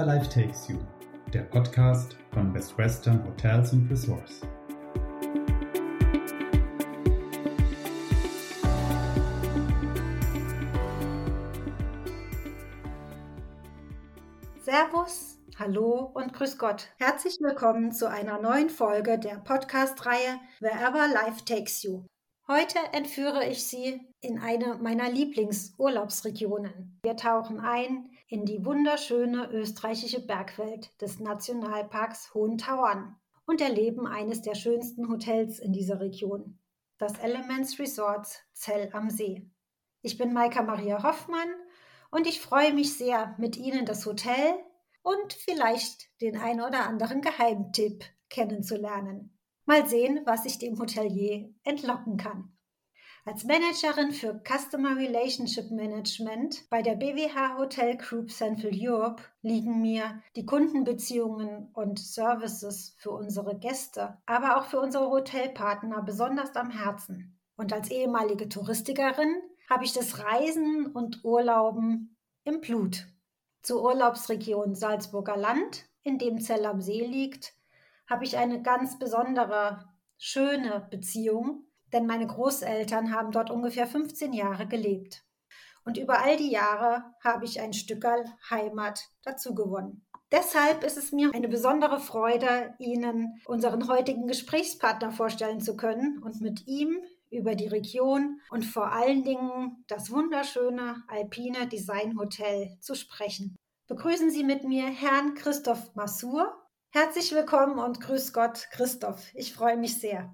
Wherever 0.00 0.18
Life 0.18 0.30
Takes 0.30 0.66
You, 0.66 0.78
der 1.30 1.42
Podcast 1.42 2.16
von 2.32 2.50
Best 2.54 2.78
Western 2.78 3.22
Hotels 3.26 3.74
and 3.74 3.90
Resorts. 3.90 4.40
Servus, 14.62 15.38
hallo 15.58 16.10
und 16.14 16.32
grüß 16.32 16.56
Gott. 16.56 16.88
Herzlich 16.98 17.36
willkommen 17.40 17.92
zu 17.92 18.08
einer 18.08 18.40
neuen 18.40 18.70
Folge 18.70 19.18
der 19.18 19.36
Podcast-Reihe 19.36 20.40
Wherever 20.60 21.08
Life 21.08 21.44
Takes 21.44 21.82
You. 21.82 22.06
Heute 22.48 22.78
entführe 22.92 23.46
ich 23.46 23.66
Sie 23.66 24.00
in 24.22 24.38
eine 24.38 24.76
meiner 24.76 25.10
Lieblingsurlaubsregionen. 25.10 26.98
Wir 27.02 27.16
tauchen 27.16 27.60
ein 27.60 28.08
in 28.30 28.44
die 28.44 28.64
wunderschöne 28.64 29.50
österreichische 29.50 30.24
Bergwelt 30.24 30.92
des 31.02 31.18
Nationalparks 31.18 32.32
Hohen 32.32 32.58
Tauern 32.58 33.16
und 33.44 33.60
erleben 33.60 34.06
eines 34.06 34.40
der 34.40 34.54
schönsten 34.54 35.08
Hotels 35.08 35.58
in 35.58 35.72
dieser 35.72 35.98
Region, 36.00 36.60
das 36.96 37.18
Elements 37.18 37.80
Resorts 37.80 38.38
Zell 38.52 38.88
am 38.92 39.10
See. 39.10 39.50
Ich 40.02 40.16
bin 40.16 40.32
Maika 40.32 40.62
Maria 40.62 41.02
Hoffmann 41.02 41.48
und 42.12 42.28
ich 42.28 42.40
freue 42.40 42.72
mich 42.72 42.96
sehr, 42.96 43.34
mit 43.38 43.56
Ihnen 43.56 43.84
das 43.84 44.06
Hotel 44.06 44.54
und 45.02 45.32
vielleicht 45.32 46.08
den 46.20 46.36
ein 46.36 46.60
oder 46.60 46.86
anderen 46.86 47.22
Geheimtipp 47.22 48.04
kennenzulernen. 48.28 49.36
Mal 49.66 49.88
sehen, 49.88 50.20
was 50.24 50.44
ich 50.44 50.58
dem 50.58 50.78
Hotelier 50.78 51.52
entlocken 51.64 52.16
kann. 52.16 52.56
Als 53.30 53.44
Managerin 53.44 54.10
für 54.10 54.42
Customer 54.44 54.96
Relationship 54.96 55.70
Management 55.70 56.68
bei 56.68 56.82
der 56.82 56.96
BWH 56.96 57.58
Hotel 57.58 57.96
Group 57.96 58.32
Central 58.32 58.72
Europe 58.74 59.22
liegen 59.40 59.80
mir 59.80 60.20
die 60.34 60.44
Kundenbeziehungen 60.44 61.68
und 61.72 62.00
Services 62.00 62.96
für 62.98 63.12
unsere 63.12 63.56
Gäste, 63.56 64.18
aber 64.26 64.56
auch 64.56 64.64
für 64.64 64.80
unsere 64.80 65.08
Hotelpartner 65.10 66.02
besonders 66.02 66.56
am 66.56 66.70
Herzen. 66.70 67.38
Und 67.56 67.72
als 67.72 67.92
ehemalige 67.92 68.48
Touristikerin 68.48 69.40
habe 69.70 69.84
ich 69.84 69.92
das 69.92 70.18
Reisen 70.18 70.86
und 70.86 71.24
Urlauben 71.24 72.16
im 72.42 72.60
Blut. 72.60 73.06
Zur 73.62 73.84
Urlaubsregion 73.84 74.74
Salzburger 74.74 75.36
Land, 75.36 75.84
in 76.02 76.18
dem 76.18 76.40
Zell 76.40 76.66
am 76.66 76.80
See 76.80 77.06
liegt, 77.06 77.54
habe 78.08 78.24
ich 78.24 78.36
eine 78.36 78.60
ganz 78.60 78.98
besondere, 78.98 79.88
schöne 80.18 80.88
Beziehung 80.90 81.69
denn 81.92 82.06
meine 82.06 82.26
Großeltern 82.26 83.14
haben 83.14 83.32
dort 83.32 83.50
ungefähr 83.50 83.86
15 83.86 84.32
Jahre 84.32 84.66
gelebt. 84.66 85.24
Und 85.84 85.96
über 85.96 86.22
all 86.22 86.36
die 86.36 86.50
Jahre 86.50 87.04
habe 87.24 87.44
ich 87.44 87.60
ein 87.60 87.72
Stückerl 87.72 88.24
Heimat 88.50 89.08
dazu 89.22 89.54
gewonnen. 89.54 90.06
Deshalb 90.32 90.84
ist 90.84 90.96
es 90.96 91.10
mir 91.10 91.34
eine 91.34 91.48
besondere 91.48 91.98
Freude, 91.98 92.74
Ihnen 92.78 93.40
unseren 93.46 93.88
heutigen 93.88 94.28
Gesprächspartner 94.28 95.10
vorstellen 95.10 95.60
zu 95.60 95.76
können 95.76 96.22
und 96.22 96.40
mit 96.40 96.68
ihm 96.68 96.98
über 97.30 97.54
die 97.56 97.66
Region 97.66 98.40
und 98.50 98.64
vor 98.64 98.92
allen 98.92 99.24
Dingen 99.24 99.84
das 99.88 100.10
wunderschöne 100.10 101.02
Alpine 101.08 101.66
Design 101.66 102.16
Hotel 102.18 102.76
zu 102.80 102.94
sprechen. 102.94 103.56
Begrüßen 103.88 104.30
Sie 104.30 104.44
mit 104.44 104.62
mir 104.64 104.86
Herrn 104.86 105.34
Christoph 105.34 105.94
Massur. 105.96 106.52
Herzlich 106.90 107.32
willkommen 107.32 107.78
und 107.80 108.00
grüß 108.00 108.32
Gott, 108.32 108.68
Christoph. 108.70 109.32
Ich 109.34 109.52
freue 109.52 109.76
mich 109.76 110.00
sehr. 110.00 110.32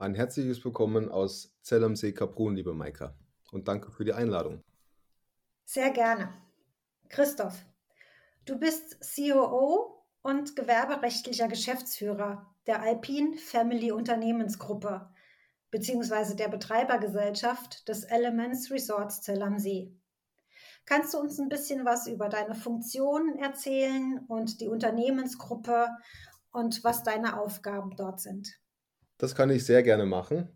Ein 0.00 0.14
herzliches 0.14 0.64
Willkommen 0.64 1.10
aus 1.10 1.54
Zell 1.60 1.84
am 1.84 1.94
See 1.94 2.14
Kaprun, 2.14 2.56
liebe 2.56 2.72
Maika. 2.72 3.14
Und 3.52 3.68
danke 3.68 3.90
für 3.90 4.02
die 4.02 4.14
Einladung. 4.14 4.64
Sehr 5.66 5.90
gerne. 5.90 6.32
Christoph, 7.10 7.66
du 8.46 8.58
bist 8.58 8.96
COO 9.14 10.02
und 10.22 10.56
gewerberechtlicher 10.56 11.48
Geschäftsführer 11.48 12.50
der 12.66 12.80
Alpine 12.80 13.36
Family 13.36 13.92
Unternehmensgruppe 13.92 15.10
beziehungsweise 15.70 16.34
der 16.34 16.48
Betreibergesellschaft 16.48 17.86
des 17.86 18.04
Elements 18.04 18.70
Resorts 18.70 19.20
Zell 19.20 19.42
am 19.42 19.58
See. 19.58 19.94
Kannst 20.86 21.12
du 21.12 21.18
uns 21.18 21.38
ein 21.38 21.50
bisschen 21.50 21.84
was 21.84 22.06
über 22.06 22.30
deine 22.30 22.54
Funktion 22.54 23.38
erzählen 23.38 24.24
und 24.28 24.62
die 24.62 24.68
Unternehmensgruppe 24.68 25.88
und 26.52 26.82
was 26.84 27.02
deine 27.02 27.38
Aufgaben 27.38 27.94
dort 27.96 28.20
sind? 28.20 28.59
Das 29.20 29.34
kann 29.34 29.50
ich 29.50 29.66
sehr 29.66 29.82
gerne 29.82 30.06
machen. 30.06 30.48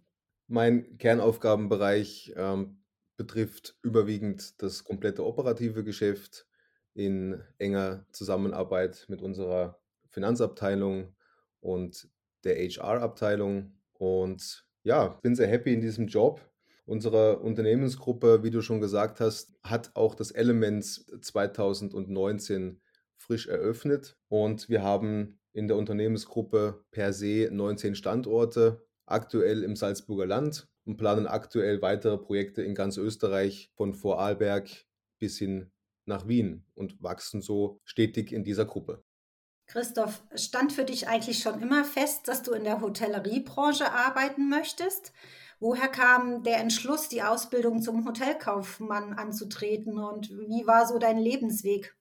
Mein 0.46 0.96
Kernaufgabenbereich 0.96 2.32
ähm, 2.34 2.82
betrifft 3.14 3.76
überwiegend 3.82 4.62
das 4.62 4.84
komplette 4.84 5.22
operative 5.22 5.84
Geschäft 5.84 6.46
in 6.94 7.42
enger 7.58 8.06
Zusammenarbeit 8.10 9.04
mit 9.08 9.20
unserer 9.20 9.78
Finanzabteilung 10.08 11.14
und 11.60 12.08
der 12.44 12.56
HR-Abteilung. 12.56 13.74
Und 13.92 14.64
ja, 14.82 15.08
bin 15.20 15.34
sehr 15.34 15.48
happy 15.48 15.74
in 15.74 15.82
diesem 15.82 16.06
Job. 16.06 16.40
Unsere 16.86 17.40
Unternehmensgruppe, 17.40 18.44
wie 18.44 18.50
du 18.50 18.62
schon 18.62 18.80
gesagt 18.80 19.20
hast, 19.20 19.52
hat 19.62 19.90
auch 19.92 20.14
das 20.14 20.30
Elements 20.30 21.04
2019 21.20 22.80
frisch 23.18 23.46
eröffnet 23.46 24.16
und 24.28 24.70
wir 24.70 24.82
haben 24.82 25.38
in 25.54 25.68
der 25.68 25.76
Unternehmensgruppe 25.76 26.84
per 26.90 27.12
se 27.12 27.48
19 27.50 27.94
Standorte, 27.94 28.84
aktuell 29.06 29.62
im 29.62 29.76
Salzburger 29.76 30.26
Land 30.26 30.68
und 30.84 30.96
planen 30.96 31.26
aktuell 31.26 31.80
weitere 31.80 32.18
Projekte 32.18 32.62
in 32.62 32.74
ganz 32.74 32.96
Österreich 32.96 33.70
von 33.74 33.94
Vorarlberg 33.94 34.68
bis 35.18 35.38
hin 35.38 35.70
nach 36.06 36.28
Wien 36.28 36.66
und 36.74 37.02
wachsen 37.02 37.40
so 37.40 37.80
stetig 37.84 38.32
in 38.32 38.44
dieser 38.44 38.66
Gruppe. 38.66 39.02
Christoph, 39.66 40.22
stand 40.34 40.72
für 40.72 40.84
dich 40.84 41.08
eigentlich 41.08 41.38
schon 41.38 41.62
immer 41.62 41.84
fest, 41.84 42.28
dass 42.28 42.42
du 42.42 42.52
in 42.52 42.64
der 42.64 42.82
Hotelleriebranche 42.82 43.90
arbeiten 43.90 44.50
möchtest? 44.50 45.12
Woher 45.60 45.88
kam 45.88 46.42
der 46.42 46.58
Entschluss, 46.58 47.08
die 47.08 47.22
Ausbildung 47.22 47.80
zum 47.80 48.06
Hotelkaufmann 48.06 49.14
anzutreten 49.14 49.98
und 49.98 50.28
wie 50.30 50.66
war 50.66 50.86
so 50.86 50.98
dein 50.98 51.16
Lebensweg? 51.16 51.96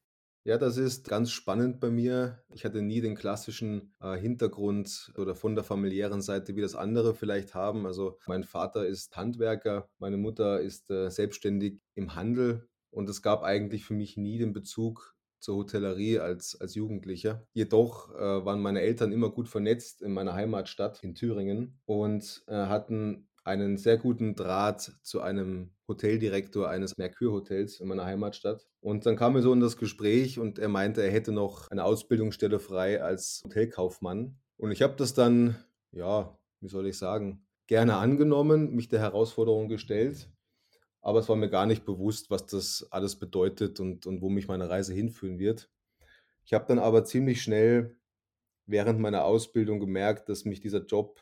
Ja, 0.45 0.57
das 0.57 0.75
ist 0.75 1.07
ganz 1.07 1.31
spannend 1.31 1.79
bei 1.79 1.89
mir. 1.89 2.43
Ich 2.53 2.65
hatte 2.65 2.81
nie 2.81 2.99
den 2.99 3.15
klassischen 3.15 3.93
äh, 4.01 4.17
Hintergrund 4.17 5.13
oder 5.17 5.35
von 5.35 5.55
der 5.55 5.63
familiären 5.63 6.21
Seite, 6.21 6.57
wie 6.57 6.61
das 6.61 6.75
andere 6.75 7.15
vielleicht 7.15 7.55
haben. 7.55 7.85
Also 7.85 8.19
mein 8.27 8.43
Vater 8.43 8.85
ist 8.85 9.15
Handwerker, 9.15 9.89
meine 9.99 10.17
Mutter 10.17 10.59
ist 10.59 10.89
äh, 10.89 11.09
selbstständig 11.09 11.79
im 11.95 12.15
Handel 12.15 12.67
und 12.89 13.09
es 13.09 13.21
gab 13.21 13.43
eigentlich 13.43 13.85
für 13.85 13.93
mich 13.93 14.17
nie 14.17 14.37
den 14.37 14.51
Bezug 14.51 15.15
zur 15.39 15.55
Hotellerie 15.55 16.19
als, 16.19 16.59
als 16.59 16.75
Jugendlicher. 16.75 17.47
Jedoch 17.53 18.13
äh, 18.13 18.45
waren 18.45 18.61
meine 18.61 18.81
Eltern 18.81 19.13
immer 19.13 19.29
gut 19.29 19.47
vernetzt 19.47 20.01
in 20.01 20.11
meiner 20.11 20.33
Heimatstadt 20.33 21.03
in 21.05 21.15
Thüringen 21.15 21.79
und 21.85 22.43
äh, 22.47 22.53
hatten 22.53 23.29
einen 23.43 23.77
sehr 23.77 23.97
guten 23.97 24.35
Draht 24.35 24.93
zu 25.01 25.21
einem 25.21 25.71
Hoteldirektor 25.87 26.69
eines 26.69 26.97
Mercure-Hotels 26.97 27.79
in 27.79 27.87
meiner 27.87 28.05
Heimatstadt. 28.05 28.67
Und 28.79 29.05
dann 29.05 29.15
kam 29.15 29.35
er 29.35 29.41
so 29.41 29.51
in 29.51 29.59
das 29.59 29.77
Gespräch 29.77 30.39
und 30.39 30.59
er 30.59 30.69
meinte, 30.69 31.03
er 31.03 31.11
hätte 31.11 31.31
noch 31.31 31.69
eine 31.69 31.83
Ausbildungsstelle 31.83 32.59
frei 32.59 33.01
als 33.01 33.41
Hotelkaufmann. 33.45 34.37
Und 34.57 34.71
ich 34.71 34.81
habe 34.81 34.95
das 34.97 35.13
dann, 35.13 35.57
ja, 35.91 36.37
wie 36.61 36.69
soll 36.69 36.87
ich 36.87 36.97
sagen, 36.97 37.45
gerne 37.67 37.97
angenommen, 37.97 38.73
mich 38.73 38.87
der 38.87 38.99
Herausforderung 38.99 39.67
gestellt. 39.67 40.29
Aber 41.01 41.19
es 41.19 41.27
war 41.27 41.35
mir 41.35 41.49
gar 41.49 41.65
nicht 41.65 41.83
bewusst, 41.85 42.29
was 42.29 42.45
das 42.45 42.87
alles 42.91 43.17
bedeutet 43.17 43.81
und, 43.81 44.05
und 44.05 44.21
wo 44.21 44.29
mich 44.29 44.47
meine 44.47 44.69
Reise 44.69 44.93
hinführen 44.93 45.37
wird. 45.37 45.69
Ich 46.45 46.53
habe 46.53 46.65
dann 46.67 46.79
aber 46.79 47.03
ziemlich 47.03 47.41
schnell 47.41 47.97
während 48.65 48.99
meiner 48.99 49.25
Ausbildung 49.25 49.81
gemerkt, 49.81 50.29
dass 50.29 50.45
mich 50.45 50.61
dieser 50.61 50.85
Job 50.85 51.21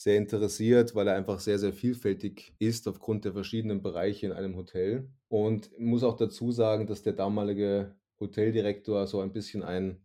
sehr 0.00 0.16
interessiert, 0.16 0.94
weil 0.94 1.08
er 1.08 1.16
einfach 1.16 1.40
sehr, 1.40 1.58
sehr 1.58 1.74
vielfältig 1.74 2.54
ist 2.58 2.88
aufgrund 2.88 3.26
der 3.26 3.34
verschiedenen 3.34 3.82
Bereiche 3.82 4.24
in 4.24 4.32
einem 4.32 4.56
Hotel. 4.56 5.10
Und 5.28 5.78
muss 5.78 6.04
auch 6.04 6.16
dazu 6.16 6.52
sagen, 6.52 6.86
dass 6.86 7.02
der 7.02 7.12
damalige 7.12 7.94
Hoteldirektor 8.18 9.06
so 9.06 9.20
ein 9.20 9.30
bisschen 9.30 9.62
ein, 9.62 10.02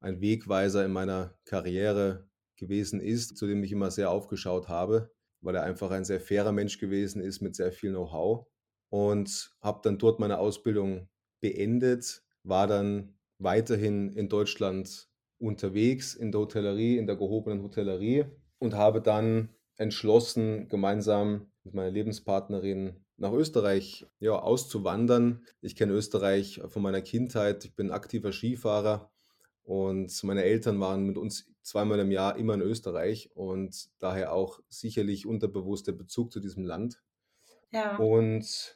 ein 0.00 0.20
Wegweiser 0.20 0.84
in 0.84 0.90
meiner 0.90 1.38
Karriere 1.44 2.28
gewesen 2.56 2.98
ist, 3.00 3.36
zu 3.36 3.46
dem 3.46 3.62
ich 3.62 3.70
immer 3.70 3.92
sehr 3.92 4.10
aufgeschaut 4.10 4.68
habe, 4.68 5.12
weil 5.40 5.54
er 5.54 5.62
einfach 5.62 5.92
ein 5.92 6.04
sehr 6.04 6.20
fairer 6.20 6.50
Mensch 6.50 6.78
gewesen 6.78 7.22
ist 7.22 7.40
mit 7.40 7.54
sehr 7.54 7.70
viel 7.70 7.90
Know-how. 7.90 8.48
Und 8.88 9.54
habe 9.60 9.78
dann 9.84 9.98
dort 9.98 10.18
meine 10.18 10.40
Ausbildung 10.40 11.08
beendet, 11.40 12.24
war 12.42 12.66
dann 12.66 13.14
weiterhin 13.38 14.10
in 14.10 14.28
Deutschland 14.28 15.08
unterwegs 15.38 16.16
in 16.16 16.32
der 16.32 16.40
Hotellerie, 16.40 16.98
in 16.98 17.06
der 17.06 17.14
gehobenen 17.14 17.62
Hotellerie 17.62 18.24
und 18.58 18.74
habe 18.74 19.00
dann 19.00 19.50
entschlossen, 19.76 20.68
gemeinsam 20.68 21.50
mit 21.64 21.74
meiner 21.74 21.90
Lebenspartnerin 21.90 23.04
nach 23.16 23.32
Österreich 23.32 24.06
ja, 24.18 24.38
auszuwandern. 24.38 25.44
Ich 25.60 25.76
kenne 25.76 25.92
Österreich 25.92 26.60
von 26.66 26.82
meiner 26.82 27.02
Kindheit. 27.02 27.64
Ich 27.64 27.74
bin 27.74 27.90
aktiver 27.90 28.32
Skifahrer 28.32 29.10
und 29.62 30.22
meine 30.22 30.44
Eltern 30.44 30.78
waren 30.80 31.04
mit 31.04 31.18
uns 31.18 31.50
zweimal 31.62 31.98
im 31.98 32.12
Jahr 32.12 32.36
immer 32.36 32.54
in 32.54 32.60
Österreich 32.60 33.30
und 33.34 33.88
daher 33.98 34.32
auch 34.32 34.60
sicherlich 34.68 35.26
unterbewusst 35.26 35.88
der 35.88 35.92
Bezug 35.92 36.32
zu 36.32 36.40
diesem 36.40 36.64
Land. 36.64 37.02
Ja. 37.72 37.96
Und 37.96 38.75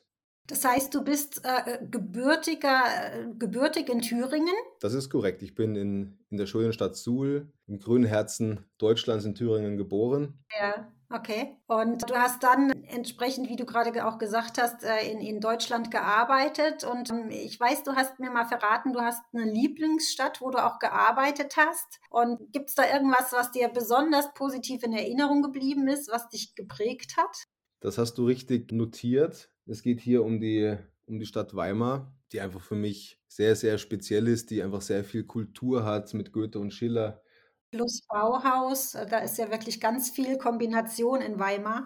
Das 0.50 0.64
heißt, 0.64 0.93
du 0.93 1.05
bist 1.05 1.43
äh, 1.44 1.79
gebürtiger, 1.88 2.82
äh, 3.12 3.26
gebürtig 3.38 3.88
in 3.88 4.00
Thüringen? 4.00 4.55
Das 4.81 4.94
ist 4.94 5.08
korrekt. 5.08 5.43
Ich 5.43 5.55
bin 5.55 5.76
in, 5.76 6.19
in 6.29 6.38
der 6.38 6.47
schönen 6.47 6.73
Stadt 6.73 6.97
Suhl, 6.97 7.52
im 7.69 7.79
grünen 7.79 8.05
Herzen 8.05 8.67
Deutschlands 8.79 9.25
in 9.25 9.37
Thüringen 9.37 9.76
geboren. 9.76 10.43
Ja, 10.58 10.93
okay. 11.08 11.56
Und 11.69 12.11
du 12.11 12.17
hast 12.17 12.43
dann 12.43 12.73
entsprechend, 12.82 13.49
wie 13.49 13.55
du 13.55 13.64
gerade 13.64 14.05
auch 14.05 14.19
gesagt 14.19 14.61
hast, 14.61 14.82
äh, 14.82 15.12
in, 15.12 15.20
in 15.20 15.41
Deutschland 15.41 15.93
gearbeitet. 15.93 16.82
Und 16.82 17.11
ähm, 17.11 17.31
ich 17.31 17.61
weiß, 17.61 17.85
du 17.85 17.94
hast 17.94 18.19
mir 18.19 18.32
mal 18.32 18.47
verraten, 18.47 18.93
du 18.93 19.00
hast 19.02 19.23
eine 19.32 19.44
Lieblingsstadt, 19.44 20.41
wo 20.41 20.50
du 20.50 20.58
auch 20.58 20.81
gearbeitet 20.81 21.55
hast. 21.56 22.00
Und 22.11 22.52
gibt 22.52 22.70
es 22.70 22.75
da 22.75 22.93
irgendwas, 22.93 23.32
was 23.32 23.52
dir 23.52 23.69
besonders 23.69 24.35
positiv 24.35 24.82
in 24.82 24.94
Erinnerung 24.94 25.43
geblieben 25.43 25.87
ist, 25.87 26.11
was 26.11 26.29
dich 26.29 26.56
geprägt 26.56 27.17
hat? 27.17 27.44
Das 27.79 27.99
hast 27.99 28.19
du 28.19 28.26
richtig 28.26 28.73
notiert. 28.73 29.50
Es 29.71 29.85
geht 29.85 30.01
hier 30.01 30.25
um 30.25 30.41
die, 30.41 30.77
um 31.07 31.21
die 31.21 31.27
Stadt 31.27 31.55
Weimar, 31.55 32.13
die 32.33 32.41
einfach 32.41 32.61
für 32.61 32.75
mich 32.75 33.21
sehr, 33.29 33.55
sehr 33.55 33.79
speziell 33.79 34.27
ist, 34.27 34.51
die 34.51 34.65
einfach 34.65 34.81
sehr 34.81 35.05
viel 35.05 35.23
Kultur 35.23 35.85
hat 35.85 36.13
mit 36.13 36.33
Goethe 36.33 36.59
und 36.59 36.73
Schiller. 36.73 37.23
Plus 37.71 38.01
Bauhaus, 38.09 38.93
da 39.09 39.19
ist 39.19 39.39
ja 39.39 39.49
wirklich 39.53 39.81
ganz 39.81 40.11
viel 40.11 40.39
Kombination 40.39 41.21
in 41.21 41.39
Weimar. 41.39 41.85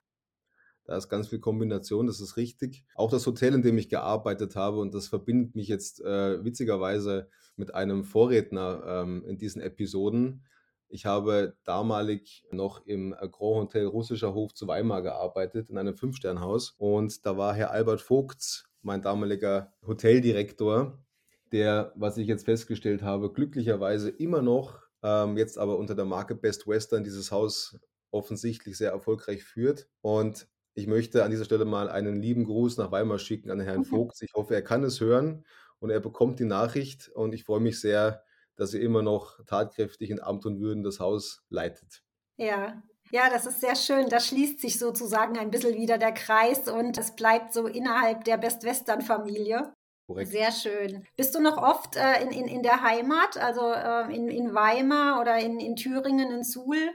Da 0.87 0.97
ist 0.97 1.11
ganz 1.11 1.29
viel 1.29 1.41
Kombination, 1.41 2.07
das 2.07 2.23
ist 2.23 2.39
richtig. 2.39 2.87
Auch 2.95 3.11
das 3.11 3.27
Hotel, 3.27 3.53
in 3.53 3.61
dem 3.61 3.77
ich 3.77 3.91
gearbeitet 3.91 4.57
habe, 4.57 4.79
und 4.79 4.95
das 4.95 5.09
verbindet 5.09 5.55
mich 5.55 5.69
jetzt 5.69 6.01
äh, 6.01 6.43
witzigerweise 6.43 7.29
mit 7.57 7.75
einem 7.75 8.05
Vorredner 8.05 8.83
ähm, 8.87 9.27
in 9.27 9.37
diesen 9.37 9.61
Episoden. 9.61 10.47
Ich 10.95 11.07
habe 11.07 11.57
damalig 11.65 12.45
noch 12.53 12.87
im 12.87 13.17
Grand 13.19 13.41
Hotel 13.41 13.85
Russischer 13.87 14.33
Hof 14.33 14.55
zu 14.55 14.69
Weimar 14.69 15.03
gearbeitet, 15.03 15.69
in 15.69 15.77
einem 15.77 15.97
Fünf-Sternhaus. 15.97 16.77
Und 16.79 17.27
da 17.27 17.37
war 17.37 17.53
Herr 17.53 17.73
Albert 17.73 18.01
Vogts, 18.01 18.71
mein 18.81 19.03
damaliger 19.03 19.73
Hoteldirektor, 19.85 21.03
der, 21.51 21.93
was 21.97 22.17
ich 22.17 22.29
jetzt 22.29 22.45
festgestellt 22.45 23.03
habe, 23.03 23.33
glücklicherweise 23.33 24.09
immer 24.09 24.41
noch, 24.41 24.79
ähm, 25.03 25.37
jetzt 25.37 25.59
aber 25.59 25.79
unter 25.79 25.97
der 25.97 26.05
Marke 26.05 26.37
Best 26.37 26.69
Western, 26.69 27.03
dieses 27.03 27.33
Haus 27.33 27.77
offensichtlich 28.13 28.79
sehr 28.79 28.93
erfolgreich 28.93 29.43
führt. 29.43 29.89
Und 30.01 30.47
ich 30.75 30.87
möchte 30.87 31.25
an 31.25 31.33
dieser 31.33 31.45
Stelle 31.45 31.65
mal 31.65 31.89
einen 31.89 32.23
lieben 32.23 32.45
Gruß 32.45 32.77
nach 32.77 32.93
Weimar 32.93 33.19
schicken 33.19 33.51
an 33.51 33.59
Herrn 33.59 33.81
mhm. 33.81 33.87
Vogts. 33.87 34.23
Ich 34.23 34.35
hoffe, 34.35 34.55
er 34.55 34.63
kann 34.63 34.85
es 34.85 35.01
hören 35.01 35.45
und 35.81 35.91
er 35.91 35.99
bekommt 35.99 36.39
die 36.39 36.45
Nachricht. 36.45 37.09
Und 37.09 37.35
ich 37.35 37.43
freue 37.43 37.59
mich 37.59 37.81
sehr, 37.81 38.24
dass 38.57 38.75
er 38.75 38.81
immer 38.81 39.03
noch 39.03 39.45
tatkräftig 39.47 40.11
in 40.11 40.21
Amt 40.21 40.47
und 40.47 40.61
Würden 40.61 40.83
das 40.83 41.01
Haus 41.01 41.43
leitet. 41.49 42.03
Ja, 42.37 42.83
ja, 43.11 43.31
das 43.31 43.47
ist 43.47 43.61
sehr 43.61 43.77
schön. 43.77 44.09
Da 44.09 44.19
schließt 44.19 44.61
sich 44.61 44.79
sozusagen 44.79 45.39
ein 45.39 45.51
bisschen 45.51 45.77
wieder 45.77 45.99
der 45.99 46.13
Kreis 46.13 46.69
und 46.69 46.99
es 46.99 47.15
bleibt 47.15 47.53
so 47.53 47.67
innerhalb 47.67 48.25
der 48.25 48.39
Best-Western-Familie. 48.39 49.73
Korrekt. 50.07 50.31
Sehr 50.31 50.53
schön. 50.53 51.07
Bist 51.17 51.35
du 51.35 51.41
noch 51.41 51.57
oft 51.57 51.97
äh, 51.97 52.23
in, 52.23 52.31
in, 52.31 52.47
in 52.47 52.63
der 52.63 52.83
Heimat, 52.83 53.39
also 53.39 53.73
äh, 53.73 54.15
in, 54.15 54.29
in 54.29 54.55
Weimar 54.55 55.21
oder 55.21 55.39
in, 55.39 55.61
in 55.61 55.77
Thüringen, 55.77 56.31
in 56.31 56.45
Suhl? 56.45 56.91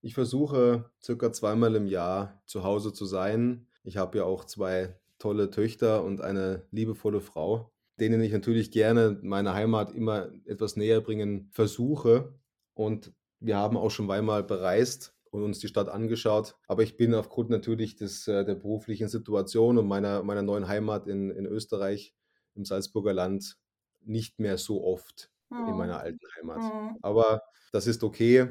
Ich 0.00 0.14
versuche 0.14 0.90
circa 1.02 1.32
zweimal 1.32 1.74
im 1.76 1.86
Jahr 1.86 2.42
zu 2.46 2.64
Hause 2.64 2.92
zu 2.92 3.06
sein. 3.06 3.68
Ich 3.84 3.96
habe 3.96 4.18
ja 4.18 4.24
auch 4.24 4.44
zwei 4.44 4.98
tolle 5.18 5.50
Töchter 5.50 6.02
und 6.02 6.20
eine 6.20 6.66
liebevolle 6.70 7.20
Frau 7.20 7.73
denen 8.00 8.20
ich 8.22 8.32
natürlich 8.32 8.70
gerne 8.70 9.18
meine 9.22 9.54
Heimat 9.54 9.92
immer 9.92 10.30
etwas 10.46 10.76
näher 10.76 11.00
bringen 11.00 11.48
versuche. 11.52 12.34
Und 12.74 13.12
wir 13.40 13.56
haben 13.56 13.76
auch 13.76 13.90
schon 13.90 14.08
Weimar 14.08 14.42
bereist 14.42 15.14
und 15.30 15.42
uns 15.42 15.58
die 15.58 15.68
Stadt 15.68 15.88
angeschaut. 15.88 16.56
Aber 16.66 16.82
ich 16.82 16.96
bin 16.96 17.14
aufgrund 17.14 17.50
natürlich 17.50 17.96
des, 17.96 18.26
äh, 18.26 18.44
der 18.44 18.54
beruflichen 18.54 19.08
Situation 19.08 19.78
und 19.78 19.86
meiner, 19.86 20.22
meiner 20.22 20.42
neuen 20.42 20.68
Heimat 20.68 21.06
in, 21.06 21.30
in 21.30 21.46
Österreich, 21.46 22.14
im 22.54 22.64
Salzburger 22.64 23.12
Land, 23.12 23.58
nicht 24.02 24.38
mehr 24.38 24.58
so 24.58 24.84
oft 24.84 25.30
in 25.50 25.76
meiner 25.76 26.00
alten 26.00 26.26
Heimat. 26.36 26.58
Mhm. 26.58 26.98
Aber 27.00 27.42
das 27.72 27.86
ist 27.86 28.02
okay 28.02 28.48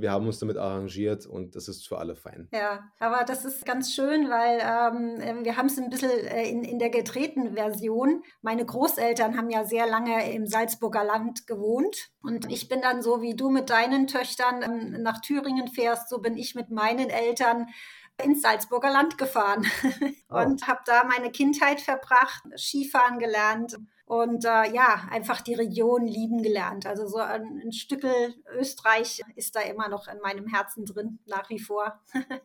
wir 0.00 0.10
haben 0.10 0.26
uns 0.26 0.38
damit 0.38 0.56
arrangiert 0.56 1.26
und 1.26 1.56
das 1.56 1.68
ist 1.68 1.86
für 1.86 1.98
alle 1.98 2.16
fein. 2.16 2.48
Ja, 2.52 2.90
aber 2.98 3.24
das 3.24 3.44
ist 3.44 3.64
ganz 3.64 3.92
schön, 3.92 4.28
weil 4.28 4.60
ähm, 4.60 5.20
ähm 5.20 5.44
wir 5.44 5.56
haben 5.56 5.66
es 5.66 5.78
ein 5.78 5.90
bisschen 5.90 6.10
äh, 6.10 6.48
in, 6.48 6.64
in 6.64 6.78
der 6.78 6.90
gedrehten 6.90 7.54
Version. 7.54 8.22
Meine 8.42 8.64
Großeltern 8.64 9.36
haben 9.36 9.50
ja 9.50 9.64
sehr 9.64 9.86
lange 9.86 10.32
im 10.32 10.46
Salzburger 10.46 11.04
Land 11.04 11.46
gewohnt 11.46 12.10
und 12.22 12.50
ich 12.50 12.68
bin 12.68 12.80
dann 12.80 13.02
so, 13.02 13.22
wie 13.22 13.34
du 13.34 13.50
mit 13.50 13.70
deinen 13.70 14.06
Töchtern 14.06 14.62
ähm, 14.62 15.02
nach 15.02 15.20
Thüringen 15.20 15.68
fährst, 15.68 16.08
so 16.08 16.18
bin 16.18 16.36
ich 16.36 16.54
mit 16.54 16.70
meinen 16.70 17.10
Eltern 17.10 17.66
ins 18.22 18.42
Salzburger 18.42 18.90
Land 18.90 19.18
gefahren 19.18 19.66
oh. 20.30 20.38
und 20.38 20.66
habe 20.68 20.80
da 20.86 21.04
meine 21.04 21.30
Kindheit 21.30 21.80
verbracht, 21.80 22.44
Skifahren 22.56 23.18
gelernt 23.18 23.76
und 24.06 24.44
äh, 24.44 24.74
ja, 24.74 25.08
einfach 25.10 25.40
die 25.40 25.54
Region 25.54 26.06
lieben 26.06 26.42
gelernt. 26.42 26.86
Also 26.86 27.06
so 27.06 27.18
ein, 27.18 27.62
ein 27.64 27.72
Stückel 27.72 28.12
Österreich 28.56 29.22
ist 29.36 29.56
da 29.56 29.60
immer 29.60 29.88
noch 29.88 30.08
in 30.08 30.20
meinem 30.20 30.46
Herzen 30.46 30.84
drin, 30.84 31.20
nach 31.26 31.48
wie 31.48 31.58
vor. 31.58 32.00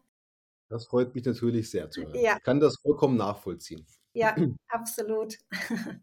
das 0.70 0.86
freut 0.86 1.14
mich 1.14 1.26
natürlich 1.26 1.70
sehr 1.70 1.90
zu 1.90 2.02
hören. 2.02 2.16
Ja. 2.16 2.38
Ich 2.38 2.44
kann 2.44 2.60
das 2.60 2.78
vollkommen 2.78 3.18
nachvollziehen. 3.18 3.86
Ja, 4.14 4.36
absolut. 4.70 5.38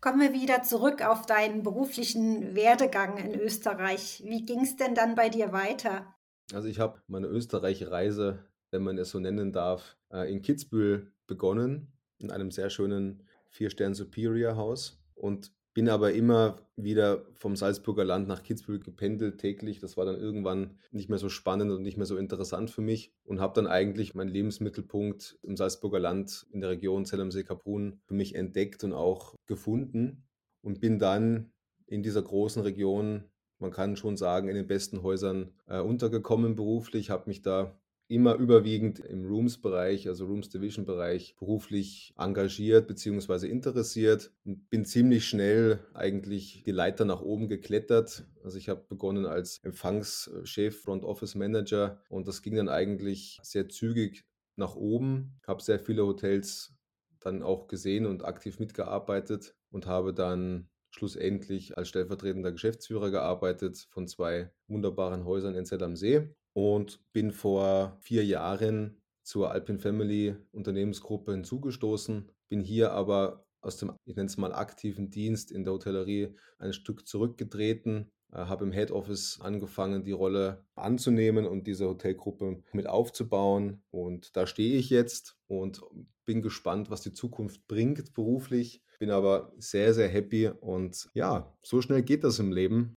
Kommen 0.00 0.20
wir 0.20 0.32
wieder 0.32 0.62
zurück 0.62 1.02
auf 1.02 1.24
deinen 1.26 1.62
beruflichen 1.62 2.54
Werdegang 2.54 3.16
in 3.16 3.38
Österreich. 3.38 4.22
Wie 4.24 4.44
ging 4.44 4.60
es 4.60 4.76
denn 4.76 4.94
dann 4.94 5.14
bei 5.14 5.28
dir 5.28 5.52
weiter? 5.52 6.14
Also 6.52 6.68
ich 6.68 6.78
habe 6.78 7.00
meine 7.06 7.26
Österreich-Reise, 7.26 8.44
wenn 8.70 8.82
man 8.82 8.98
es 8.98 9.10
so 9.10 9.18
nennen 9.18 9.52
darf, 9.52 9.96
äh, 10.12 10.30
in 10.30 10.42
Kitzbühel 10.42 11.12
begonnen, 11.26 11.92
in 12.18 12.30
einem 12.30 12.50
sehr 12.50 12.70
schönen 12.70 13.25
Vier-Stern 13.56 13.94
Superior 13.94 14.56
Haus 14.56 15.02
und 15.14 15.52
bin 15.76 15.90
aber 15.90 16.12
immer 16.12 16.56
wieder 16.76 17.26
vom 17.34 17.54
Salzburger 17.54 18.04
Land 18.04 18.28
nach 18.28 18.42
Kitzbühel 18.42 18.80
gependelt 18.80 19.38
täglich. 19.38 19.78
Das 19.78 19.98
war 19.98 20.06
dann 20.06 20.18
irgendwann 20.18 20.78
nicht 20.90 21.10
mehr 21.10 21.18
so 21.18 21.28
spannend 21.28 21.70
und 21.70 21.82
nicht 21.82 21.98
mehr 21.98 22.06
so 22.06 22.16
interessant 22.16 22.70
für 22.70 22.80
mich 22.80 23.12
und 23.24 23.40
habe 23.40 23.52
dann 23.52 23.66
eigentlich 23.66 24.14
meinen 24.14 24.30
Lebensmittelpunkt 24.30 25.38
im 25.42 25.54
Salzburger 25.54 25.98
Land 25.98 26.46
in 26.50 26.62
der 26.62 26.70
Region 26.70 27.04
Zell 27.04 27.20
am 27.20 27.30
See 27.30 27.44
Kaprun 27.44 28.00
für 28.06 28.14
mich 28.14 28.34
entdeckt 28.34 28.84
und 28.84 28.94
auch 28.94 29.34
gefunden 29.44 30.24
und 30.62 30.80
bin 30.80 30.98
dann 30.98 31.52
in 31.86 32.02
dieser 32.02 32.22
großen 32.22 32.62
Region, 32.62 33.24
man 33.58 33.70
kann 33.70 33.96
schon 33.96 34.16
sagen, 34.16 34.48
in 34.48 34.56
den 34.56 34.66
besten 34.66 35.02
Häusern 35.02 35.52
äh, 35.66 35.80
untergekommen 35.80 36.56
beruflich, 36.56 37.10
habe 37.10 37.28
mich 37.28 37.42
da 37.42 37.78
immer 38.08 38.36
überwiegend 38.36 39.00
im 39.00 39.26
Rooms-Bereich, 39.26 40.08
also 40.08 40.26
Rooms-Division-Bereich, 40.26 41.36
beruflich 41.38 42.14
engagiert 42.16 42.86
bzw. 42.86 43.48
interessiert 43.48 44.32
und 44.44 44.70
bin 44.70 44.84
ziemlich 44.84 45.26
schnell 45.26 45.80
eigentlich 45.92 46.62
die 46.64 46.70
Leiter 46.70 47.04
nach 47.04 47.20
oben 47.20 47.48
geklettert. 47.48 48.24
Also 48.44 48.58
ich 48.58 48.68
habe 48.68 48.84
begonnen 48.88 49.26
als 49.26 49.58
Empfangschef, 49.64 50.80
Front 50.82 51.04
Office 51.04 51.34
Manager 51.34 52.00
und 52.08 52.28
das 52.28 52.42
ging 52.42 52.54
dann 52.54 52.68
eigentlich 52.68 53.40
sehr 53.42 53.68
zügig 53.68 54.24
nach 54.54 54.76
oben. 54.76 55.40
Habe 55.46 55.62
sehr 55.62 55.80
viele 55.80 56.06
Hotels 56.06 56.74
dann 57.18 57.42
auch 57.42 57.66
gesehen 57.66 58.06
und 58.06 58.24
aktiv 58.24 58.60
mitgearbeitet 58.60 59.56
und 59.70 59.86
habe 59.86 60.14
dann 60.14 60.68
schlussendlich 60.90 61.76
als 61.76 61.88
stellvertretender 61.88 62.52
Geschäftsführer 62.52 63.10
gearbeitet 63.10 63.88
von 63.90 64.06
zwei 64.06 64.50
wunderbaren 64.68 65.24
Häusern 65.24 65.56
in 65.56 65.66
Zell 65.66 65.82
am 65.82 65.96
See 65.96 66.30
und 66.56 67.02
bin 67.12 67.32
vor 67.32 67.98
vier 68.00 68.24
Jahren 68.24 68.96
zur 69.22 69.50
Alpine 69.50 69.78
Family 69.78 70.36
Unternehmensgruppe 70.52 71.32
hinzugestoßen, 71.32 72.32
bin 72.48 72.60
hier 72.62 72.92
aber 72.92 73.44
aus 73.60 73.76
dem, 73.76 73.92
ich 74.06 74.16
nenne 74.16 74.28
es 74.28 74.38
mal, 74.38 74.54
aktiven 74.54 75.10
Dienst 75.10 75.52
in 75.52 75.64
der 75.64 75.74
Hotellerie 75.74 76.34
ein 76.58 76.72
Stück 76.72 77.06
zurückgetreten, 77.06 78.10
äh, 78.32 78.38
habe 78.38 78.64
im 78.64 78.72
Head 78.72 78.90
Office 78.90 79.38
angefangen, 79.38 80.02
die 80.02 80.12
Rolle 80.12 80.64
anzunehmen 80.74 81.44
und 81.44 81.66
diese 81.66 81.88
Hotelgruppe 81.88 82.62
mit 82.72 82.86
aufzubauen. 82.86 83.82
Und 83.90 84.34
da 84.34 84.46
stehe 84.46 84.78
ich 84.78 84.88
jetzt 84.88 85.36
und 85.48 85.82
bin 86.24 86.40
gespannt, 86.40 86.88
was 86.88 87.02
die 87.02 87.12
Zukunft 87.12 87.66
bringt 87.68 88.14
beruflich. 88.14 88.82
Bin 88.98 89.10
aber 89.10 89.52
sehr, 89.58 89.92
sehr 89.92 90.08
happy 90.08 90.48
und 90.48 91.10
ja, 91.12 91.54
so 91.62 91.82
schnell 91.82 92.02
geht 92.02 92.24
das 92.24 92.38
im 92.38 92.50
Leben. 92.50 92.94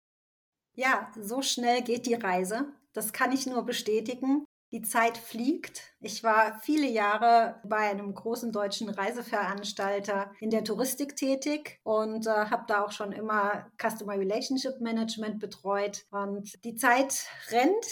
Ja, 0.74 1.10
so 1.18 1.40
schnell 1.40 1.80
geht 1.80 2.04
die 2.04 2.14
Reise. 2.14 2.66
Das 2.96 3.12
kann 3.12 3.30
ich 3.30 3.46
nur 3.46 3.62
bestätigen. 3.66 4.46
Die 4.72 4.80
Zeit 4.80 5.18
fliegt. 5.18 5.94
Ich 6.00 6.24
war 6.24 6.58
viele 6.60 6.88
Jahre 6.88 7.60
bei 7.62 7.90
einem 7.90 8.14
großen 8.14 8.52
deutschen 8.52 8.88
Reiseveranstalter 8.88 10.32
in 10.40 10.48
der 10.48 10.64
Touristik 10.64 11.14
tätig 11.14 11.78
und 11.84 12.26
äh, 12.26 12.30
habe 12.30 12.64
da 12.66 12.82
auch 12.82 12.92
schon 12.92 13.12
immer 13.12 13.70
Customer 13.78 14.14
Relationship 14.14 14.80
Management 14.80 15.40
betreut. 15.40 16.06
Und 16.10 16.52
die 16.64 16.74
Zeit 16.74 17.26
rennt. 17.50 17.86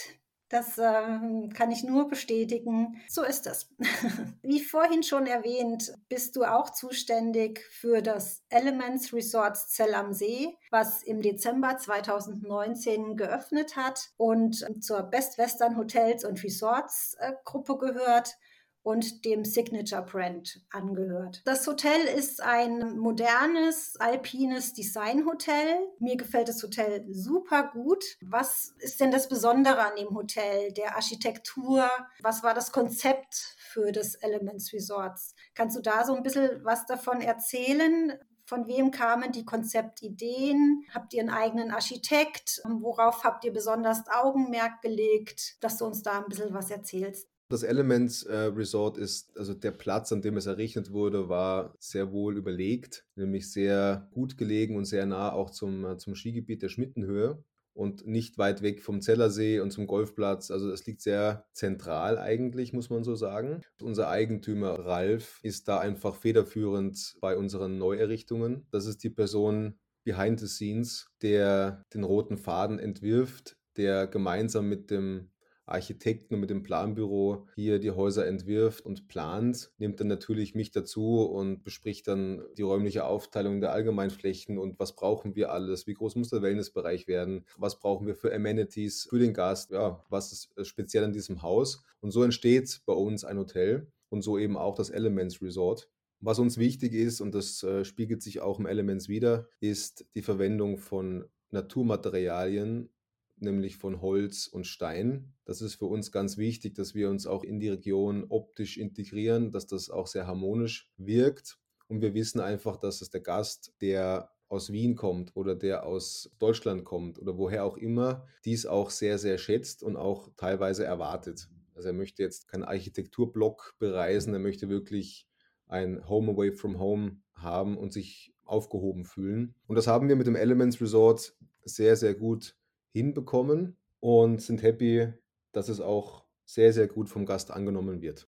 Das 0.54 0.78
äh, 0.78 1.48
kann 1.52 1.72
ich 1.72 1.82
nur 1.82 2.06
bestätigen. 2.06 3.02
So 3.08 3.24
ist 3.24 3.48
es. 3.48 3.74
Wie 4.42 4.62
vorhin 4.62 5.02
schon 5.02 5.26
erwähnt, 5.26 5.92
bist 6.08 6.36
du 6.36 6.44
auch 6.44 6.70
zuständig 6.70 7.58
für 7.72 8.02
das 8.02 8.44
Elements 8.50 9.12
Resorts 9.12 9.70
Zell 9.70 9.94
am 9.94 10.12
See, 10.12 10.56
was 10.70 11.02
im 11.02 11.22
Dezember 11.22 11.76
2019 11.76 13.16
geöffnet 13.16 13.74
hat 13.74 14.12
und 14.16 14.64
zur 14.80 15.02
Best 15.02 15.38
Western 15.38 15.76
Hotels 15.76 16.24
und 16.24 16.44
Resorts 16.44 17.16
äh, 17.18 17.32
Gruppe 17.44 17.76
gehört. 17.76 18.36
Und 18.84 19.24
dem 19.24 19.44
Signature 19.44 20.02
Brand 20.02 20.60
angehört. 20.70 21.40
Das 21.46 21.66
Hotel 21.66 22.02
ist 22.02 22.42
ein 22.42 22.98
modernes, 22.98 23.96
alpines 23.98 24.74
Designhotel. 24.74 25.78
Mir 25.98 26.16
gefällt 26.16 26.48
das 26.48 26.62
Hotel 26.62 27.04
super 27.10 27.70
gut. 27.72 28.04
Was 28.20 28.74
ist 28.78 29.00
denn 29.00 29.10
das 29.10 29.28
Besondere 29.28 29.78
an 29.78 29.96
dem 29.96 30.14
Hotel? 30.14 30.70
Der 30.72 30.96
Architektur? 30.96 31.90
Was 32.20 32.42
war 32.42 32.52
das 32.52 32.72
Konzept 32.72 33.56
für 33.58 33.90
das 33.90 34.16
Elements 34.16 34.72
Resorts? 34.72 35.34
Kannst 35.54 35.76
du 35.76 35.80
da 35.80 36.04
so 36.04 36.14
ein 36.14 36.22
bisschen 36.22 36.62
was 36.62 36.84
davon 36.84 37.22
erzählen? 37.22 38.12
Von 38.46 38.66
wem 38.66 38.90
kamen 38.90 39.32
die 39.32 39.46
Konzeptideen? 39.46 40.84
Habt 40.92 41.14
ihr 41.14 41.20
einen 41.20 41.30
eigenen 41.30 41.70
Architekt? 41.70 42.60
Worauf 42.68 43.24
habt 43.24 43.44
ihr 43.44 43.52
besonders 43.54 44.02
Augenmerk 44.08 44.82
gelegt, 44.82 45.56
dass 45.64 45.78
du 45.78 45.86
uns 45.86 46.02
da 46.02 46.18
ein 46.18 46.28
bisschen 46.28 46.52
was 46.52 46.70
erzählst? 46.70 47.33
Das 47.48 47.62
Elements 47.62 48.22
äh, 48.22 48.34
Resort 48.34 48.96
ist, 48.96 49.36
also 49.36 49.54
der 49.54 49.72
Platz, 49.72 50.12
an 50.12 50.22
dem 50.22 50.36
es 50.36 50.46
errichtet 50.46 50.92
wurde, 50.92 51.28
war 51.28 51.74
sehr 51.78 52.10
wohl 52.10 52.36
überlegt, 52.36 53.04
nämlich 53.16 53.52
sehr 53.52 54.08
gut 54.12 54.38
gelegen 54.38 54.76
und 54.76 54.86
sehr 54.86 55.04
nah 55.06 55.32
auch 55.32 55.50
zum, 55.50 55.84
äh, 55.84 55.96
zum 55.98 56.14
Skigebiet 56.14 56.62
der 56.62 56.70
Schmittenhöhe 56.70 57.44
und 57.74 58.06
nicht 58.06 58.38
weit 58.38 58.62
weg 58.62 58.82
vom 58.82 59.00
Zellersee 59.00 59.60
und 59.60 59.72
zum 59.72 59.86
Golfplatz. 59.86 60.50
Also 60.50 60.70
es 60.70 60.86
liegt 60.86 61.02
sehr 61.02 61.46
zentral 61.52 62.18
eigentlich, 62.18 62.72
muss 62.72 62.88
man 62.88 63.04
so 63.04 63.14
sagen. 63.14 63.60
Unser 63.82 64.08
Eigentümer 64.08 64.78
Ralf 64.78 65.40
ist 65.42 65.68
da 65.68 65.80
einfach 65.80 66.14
federführend 66.14 67.16
bei 67.20 67.36
unseren 67.36 67.76
Neuerrichtungen. 67.76 68.66
Das 68.70 68.86
ist 68.86 69.02
die 69.02 69.10
Person 69.10 69.78
behind 70.04 70.40
the 70.40 70.46
scenes, 70.46 71.10
der 71.20 71.82
den 71.92 72.04
roten 72.04 72.38
Faden 72.38 72.78
entwirft, 72.78 73.56
der 73.76 74.06
gemeinsam 74.06 74.68
mit 74.68 74.90
dem 74.90 75.30
Architekten 75.66 76.34
und 76.34 76.40
mit 76.40 76.50
dem 76.50 76.62
Planbüro 76.62 77.46
hier 77.54 77.78
die 77.78 77.90
Häuser 77.90 78.26
entwirft 78.26 78.84
und 78.84 79.08
plant, 79.08 79.72
nimmt 79.78 80.00
dann 80.00 80.08
natürlich 80.08 80.54
mich 80.54 80.70
dazu 80.70 81.22
und 81.22 81.64
bespricht 81.64 82.06
dann 82.08 82.42
die 82.56 82.62
räumliche 82.62 83.04
Aufteilung 83.04 83.60
der 83.60 83.72
Allgemeinflächen 83.72 84.58
und 84.58 84.78
was 84.78 84.94
brauchen 84.94 85.34
wir 85.34 85.52
alles, 85.52 85.86
wie 85.86 85.94
groß 85.94 86.16
muss 86.16 86.30
der 86.30 86.42
Wellnessbereich 86.42 87.08
werden, 87.08 87.44
was 87.56 87.78
brauchen 87.80 88.06
wir 88.06 88.14
für 88.14 88.34
Amenities 88.34 89.06
für 89.08 89.18
den 89.18 89.32
Gast, 89.32 89.70
ja, 89.70 90.04
was 90.10 90.32
ist 90.32 90.56
äh, 90.58 90.64
speziell 90.64 91.04
an 91.04 91.12
diesem 91.12 91.42
Haus. 91.42 91.82
Und 92.00 92.10
so 92.10 92.22
entsteht 92.22 92.82
bei 92.86 92.92
uns 92.92 93.24
ein 93.24 93.38
Hotel 93.38 93.86
und 94.10 94.22
so 94.22 94.38
eben 94.38 94.56
auch 94.56 94.74
das 94.74 94.90
Elements 94.90 95.40
Resort. 95.40 95.88
Was 96.20 96.38
uns 96.38 96.56
wichtig 96.56 96.94
ist, 96.94 97.20
und 97.20 97.34
das 97.34 97.62
äh, 97.62 97.84
spiegelt 97.84 98.22
sich 98.22 98.40
auch 98.40 98.58
im 98.58 98.66
Elements 98.66 99.08
wieder, 99.08 99.48
ist 99.60 100.06
die 100.14 100.22
Verwendung 100.22 100.78
von 100.78 101.26
Naturmaterialien 101.50 102.88
nämlich 103.36 103.76
von 103.76 104.00
Holz 104.00 104.46
und 104.46 104.66
Stein. 104.66 105.34
Das 105.44 105.60
ist 105.60 105.74
für 105.74 105.86
uns 105.86 106.12
ganz 106.12 106.36
wichtig, 106.36 106.74
dass 106.74 106.94
wir 106.94 107.10
uns 107.10 107.26
auch 107.26 107.44
in 107.44 107.60
die 107.60 107.68
Region 107.68 108.26
optisch 108.28 108.76
integrieren, 108.76 109.52
dass 109.52 109.66
das 109.66 109.90
auch 109.90 110.06
sehr 110.06 110.26
harmonisch 110.26 110.90
wirkt. 110.96 111.58
Und 111.88 112.00
wir 112.00 112.14
wissen 112.14 112.40
einfach, 112.40 112.76
dass 112.76 113.00
es 113.00 113.10
der 113.10 113.20
Gast, 113.20 113.74
der 113.80 114.30
aus 114.48 114.72
Wien 114.72 114.94
kommt 114.94 115.34
oder 115.34 115.54
der 115.54 115.84
aus 115.84 116.30
Deutschland 116.38 116.84
kommt 116.84 117.18
oder 117.18 117.36
woher 117.36 117.64
auch 117.64 117.76
immer, 117.76 118.26
dies 118.44 118.66
auch 118.66 118.90
sehr, 118.90 119.18
sehr 119.18 119.38
schätzt 119.38 119.82
und 119.82 119.96
auch 119.96 120.30
teilweise 120.36 120.84
erwartet. 120.84 121.48
Also 121.74 121.88
er 121.88 121.94
möchte 121.94 122.22
jetzt 122.22 122.48
keinen 122.48 122.62
Architekturblock 122.62 123.74
bereisen, 123.78 124.32
er 124.32 124.38
möchte 124.38 124.68
wirklich 124.68 125.26
ein 125.66 126.08
Home 126.08 126.32
Away 126.32 126.52
from 126.52 126.78
Home 126.78 127.20
haben 127.34 127.76
und 127.76 127.92
sich 127.92 128.32
aufgehoben 128.44 129.04
fühlen. 129.04 129.54
Und 129.66 129.76
das 129.76 129.86
haben 129.86 130.08
wir 130.08 130.16
mit 130.16 130.26
dem 130.26 130.36
Elements 130.36 130.80
Resort 130.80 131.36
sehr, 131.64 131.96
sehr 131.96 132.14
gut 132.14 132.56
hinbekommen 132.94 133.76
und 134.00 134.40
sind 134.40 134.62
happy, 134.62 135.12
dass 135.52 135.68
es 135.68 135.80
auch 135.80 136.24
sehr, 136.44 136.72
sehr 136.72 136.86
gut 136.86 137.08
vom 137.08 137.26
Gast 137.26 137.50
angenommen 137.50 138.00
wird. 138.00 138.28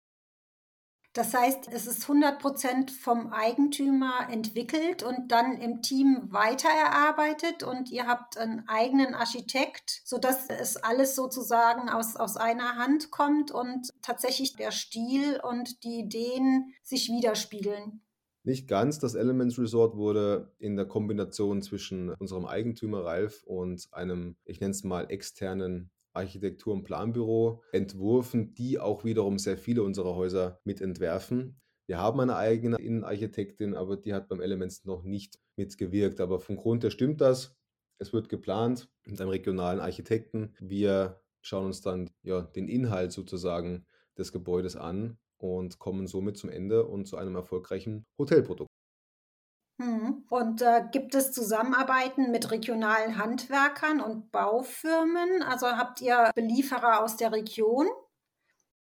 Das 1.14 1.34
heißt, 1.34 1.68
es 1.74 1.88
ist 1.88 2.06
100% 2.06 2.90
vom 2.90 3.34
Eigentümer 3.34 4.30
entwickelt 4.30 5.04
und 5.04 5.30
dann 5.30 5.60
im 5.60 5.82
Team 5.82 6.28
weitererarbeitet 6.30 7.64
und 7.64 7.90
ihr 7.92 8.08
habt 8.08 8.38
einen 8.38 8.66
eigenen 8.70 9.14
Architekt, 9.14 10.04
sodass 10.06 10.50
es 10.50 10.78
alles 10.78 11.16
sozusagen 11.16 11.90
aus, 11.90 12.16
aus 12.16 12.38
einer 12.38 12.78
Hand 12.78 13.12
kommt 13.12 13.52
und 13.52 13.90
tatsächlich 14.02 14.56
der 14.56 14.72
Stil 14.72 15.42
und 15.44 15.84
die 15.84 16.00
Ideen 16.00 16.74
sich 16.82 17.10
widerspiegeln. 17.10 18.02
Nicht 18.44 18.68
ganz. 18.68 18.98
Das 18.98 19.14
Elements 19.14 19.60
Resort 19.60 19.96
wurde 19.96 20.52
in 20.58 20.76
der 20.76 20.86
Kombination 20.86 21.62
zwischen 21.62 22.10
unserem 22.10 22.46
Eigentümer 22.46 23.06
Ralf 23.06 23.44
und 23.44 23.88
einem, 23.92 24.36
ich 24.46 24.60
nenne 24.60 24.72
es 24.72 24.84
mal, 24.84 25.12
externen 25.12 25.92
Architektur- 26.14 26.74
und 26.74 26.84
Planbüro 26.84 27.64
entworfen, 27.72 28.54
die 28.54 28.80
auch 28.80 29.04
wiederum 29.04 29.38
sehr 29.38 29.58
viele 29.58 29.84
unserer 29.84 30.16
Häuser 30.16 30.60
mitentwerfen. 30.64 31.62
Wir 31.88 32.00
haben 32.00 32.20
eine 32.20 32.36
eigene 32.36 32.78
Innenarchitektin, 32.78 33.76
aber 33.76 33.98
die 33.98 34.14
hat 34.14 34.28
beim 34.28 34.42
Elements 34.42 34.86
noch 34.86 35.04
nicht 35.04 35.40
mitgewirkt. 35.56 36.20
Aber 36.20 36.40
vom 36.40 36.56
Grund 36.56 36.84
her 36.84 36.92
stimmt 36.92 37.22
das. 37.22 37.56
Es 38.00 38.14
wird 38.14 38.30
geplant 38.30 38.90
mit 39.06 39.22
einem 39.22 39.30
regionalen 39.30 39.80
Architekten. 39.80 40.54
Wir 40.60 41.22
schauen 41.42 41.68
uns 41.68 41.82
dann 41.82 42.10
ja, 42.24 42.42
den 42.42 42.68
Inhalt 42.68 43.12
sozusagen 43.12 43.86
des 44.18 44.32
Gebäudes 44.32 44.76
an 44.76 45.18
und 45.42 45.80
kommen 45.80 46.08
somit 46.08 46.38
zum 46.38 46.50
Ende 46.50 46.86
und 46.86 47.06
zu 47.06 47.18
einem 47.18 47.36
erfolgreichen 47.36 48.06
Hotelprodukt. 48.18 48.70
Hm. 49.82 50.26
Und 50.30 50.62
äh, 50.62 50.84
gibt 50.92 51.16
es 51.16 51.32
Zusammenarbeiten 51.32 52.32
mit 52.32 52.52
regionalen 52.52 53.18
Handwerkern 53.18 54.00
und 54.00 54.32
Baufirmen? 54.32 55.42
Also 55.42 55.68
habt 55.68 56.02
ihr 56.02 56.32
Belieferer 56.36 57.04
aus 57.04 57.18
der 57.18 57.32
Region? 57.32 57.88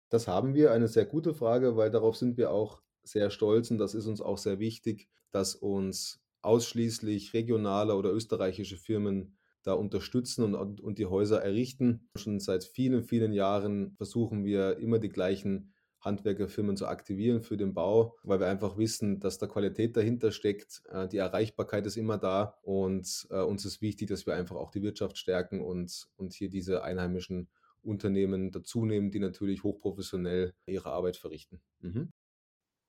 Das 0.10 0.28
haben 0.28 0.54
wir, 0.54 0.72
eine 0.72 0.88
sehr 0.88 1.06
gute 1.06 1.34
Frage, 1.34 1.76
weil 1.76 1.92
darauf 1.92 2.16
sind 2.16 2.38
wir 2.38 2.52
auch 2.52 2.82
sehr 3.04 3.30
stolz 3.30 3.72
und 3.72 3.78
das 3.78 3.94
ist 3.94 4.08
uns 4.08 4.22
auch 4.22 4.38
sehr 4.38 4.60
wichtig, 4.60 5.10
dass 5.32 5.56
uns 5.56 6.22
ausschließlich 6.42 7.34
regionale 7.34 7.96
oder 7.96 8.12
österreichische 8.12 8.78
Firmen 8.78 9.38
da 9.64 9.74
unterstützen 9.74 10.56
und, 10.56 10.80
und 10.80 10.98
die 11.00 11.08
Häuser 11.08 11.42
errichten. 11.42 12.08
Schon 12.16 12.40
seit 12.40 12.64
vielen, 12.64 13.04
vielen 13.04 13.34
Jahren 13.34 13.96
versuchen 13.98 14.46
wir 14.46 14.78
immer 14.78 15.00
die 15.00 15.10
gleichen 15.10 15.74
Handwerkerfirmen 16.06 16.78
zu 16.78 16.88
aktivieren 16.88 17.42
für 17.42 17.58
den 17.58 17.74
Bau, 17.74 18.16
weil 18.24 18.40
wir 18.40 18.48
einfach 18.48 18.78
wissen, 18.78 19.20
dass 19.20 19.40
da 19.40 19.48
Qualität 19.48 19.98
dahinter 19.98 20.32
steckt. 20.32 20.84
Äh, 20.90 21.08
die 21.08 21.18
Erreichbarkeit 21.18 21.86
ist 21.86 21.98
immer 21.98 22.18
da 22.18 22.58
und 22.62 23.28
äh, 23.32 23.42
uns 23.42 23.66
ist 23.66 23.82
wichtig, 23.82 24.08
dass 24.08 24.26
wir 24.26 24.36
einfach 24.36 24.56
auch 24.56 24.72
die 24.72 24.84
Wirtschaft 24.84 25.18
stärken 25.18 25.62
und, 25.62 26.08
und 26.16 26.34
hier 26.34 26.50
diese 26.50 26.84
einheimischen 26.84 27.50
Unternehmen 27.82 28.52
dazunehmen, 28.52 29.12
die 29.12 29.20
natürlich 29.20 29.64
hochprofessionell 29.64 30.54
ihre 30.66 30.92
Arbeit 30.92 31.18
verrichten. 31.18 31.60
Mhm. 31.82 32.12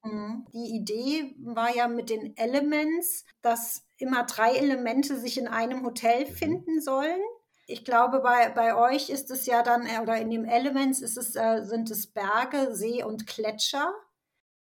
mhm. 0.04 0.46
Die 0.52 0.76
Idee 0.76 1.34
war 1.38 1.74
ja 1.74 1.88
mit 1.88 2.10
den 2.10 2.36
Elements, 2.36 3.24
dass 3.42 3.86
immer 3.98 4.24
drei 4.24 4.52
Elemente 4.56 5.18
sich 5.18 5.38
in 5.38 5.48
einem 5.48 5.84
Hotel 5.84 6.26
mhm. 6.28 6.32
finden 6.32 6.80
sollen. 6.80 7.20
Ich 7.68 7.84
glaube, 7.84 8.20
bei, 8.20 8.50
bei 8.50 8.76
euch 8.76 9.10
ist 9.10 9.30
es 9.30 9.44
ja 9.46 9.62
dann, 9.62 9.86
äh, 9.86 10.00
oder 10.00 10.16
in 10.20 10.30
dem 10.30 10.44
Elements 10.44 11.02
ist 11.02 11.16
es, 11.16 11.34
äh, 11.34 11.62
sind 11.64 11.90
es 11.90 12.06
Berge, 12.06 12.74
See 12.76 13.02
und 13.02 13.26
Gletscher. 13.26 13.92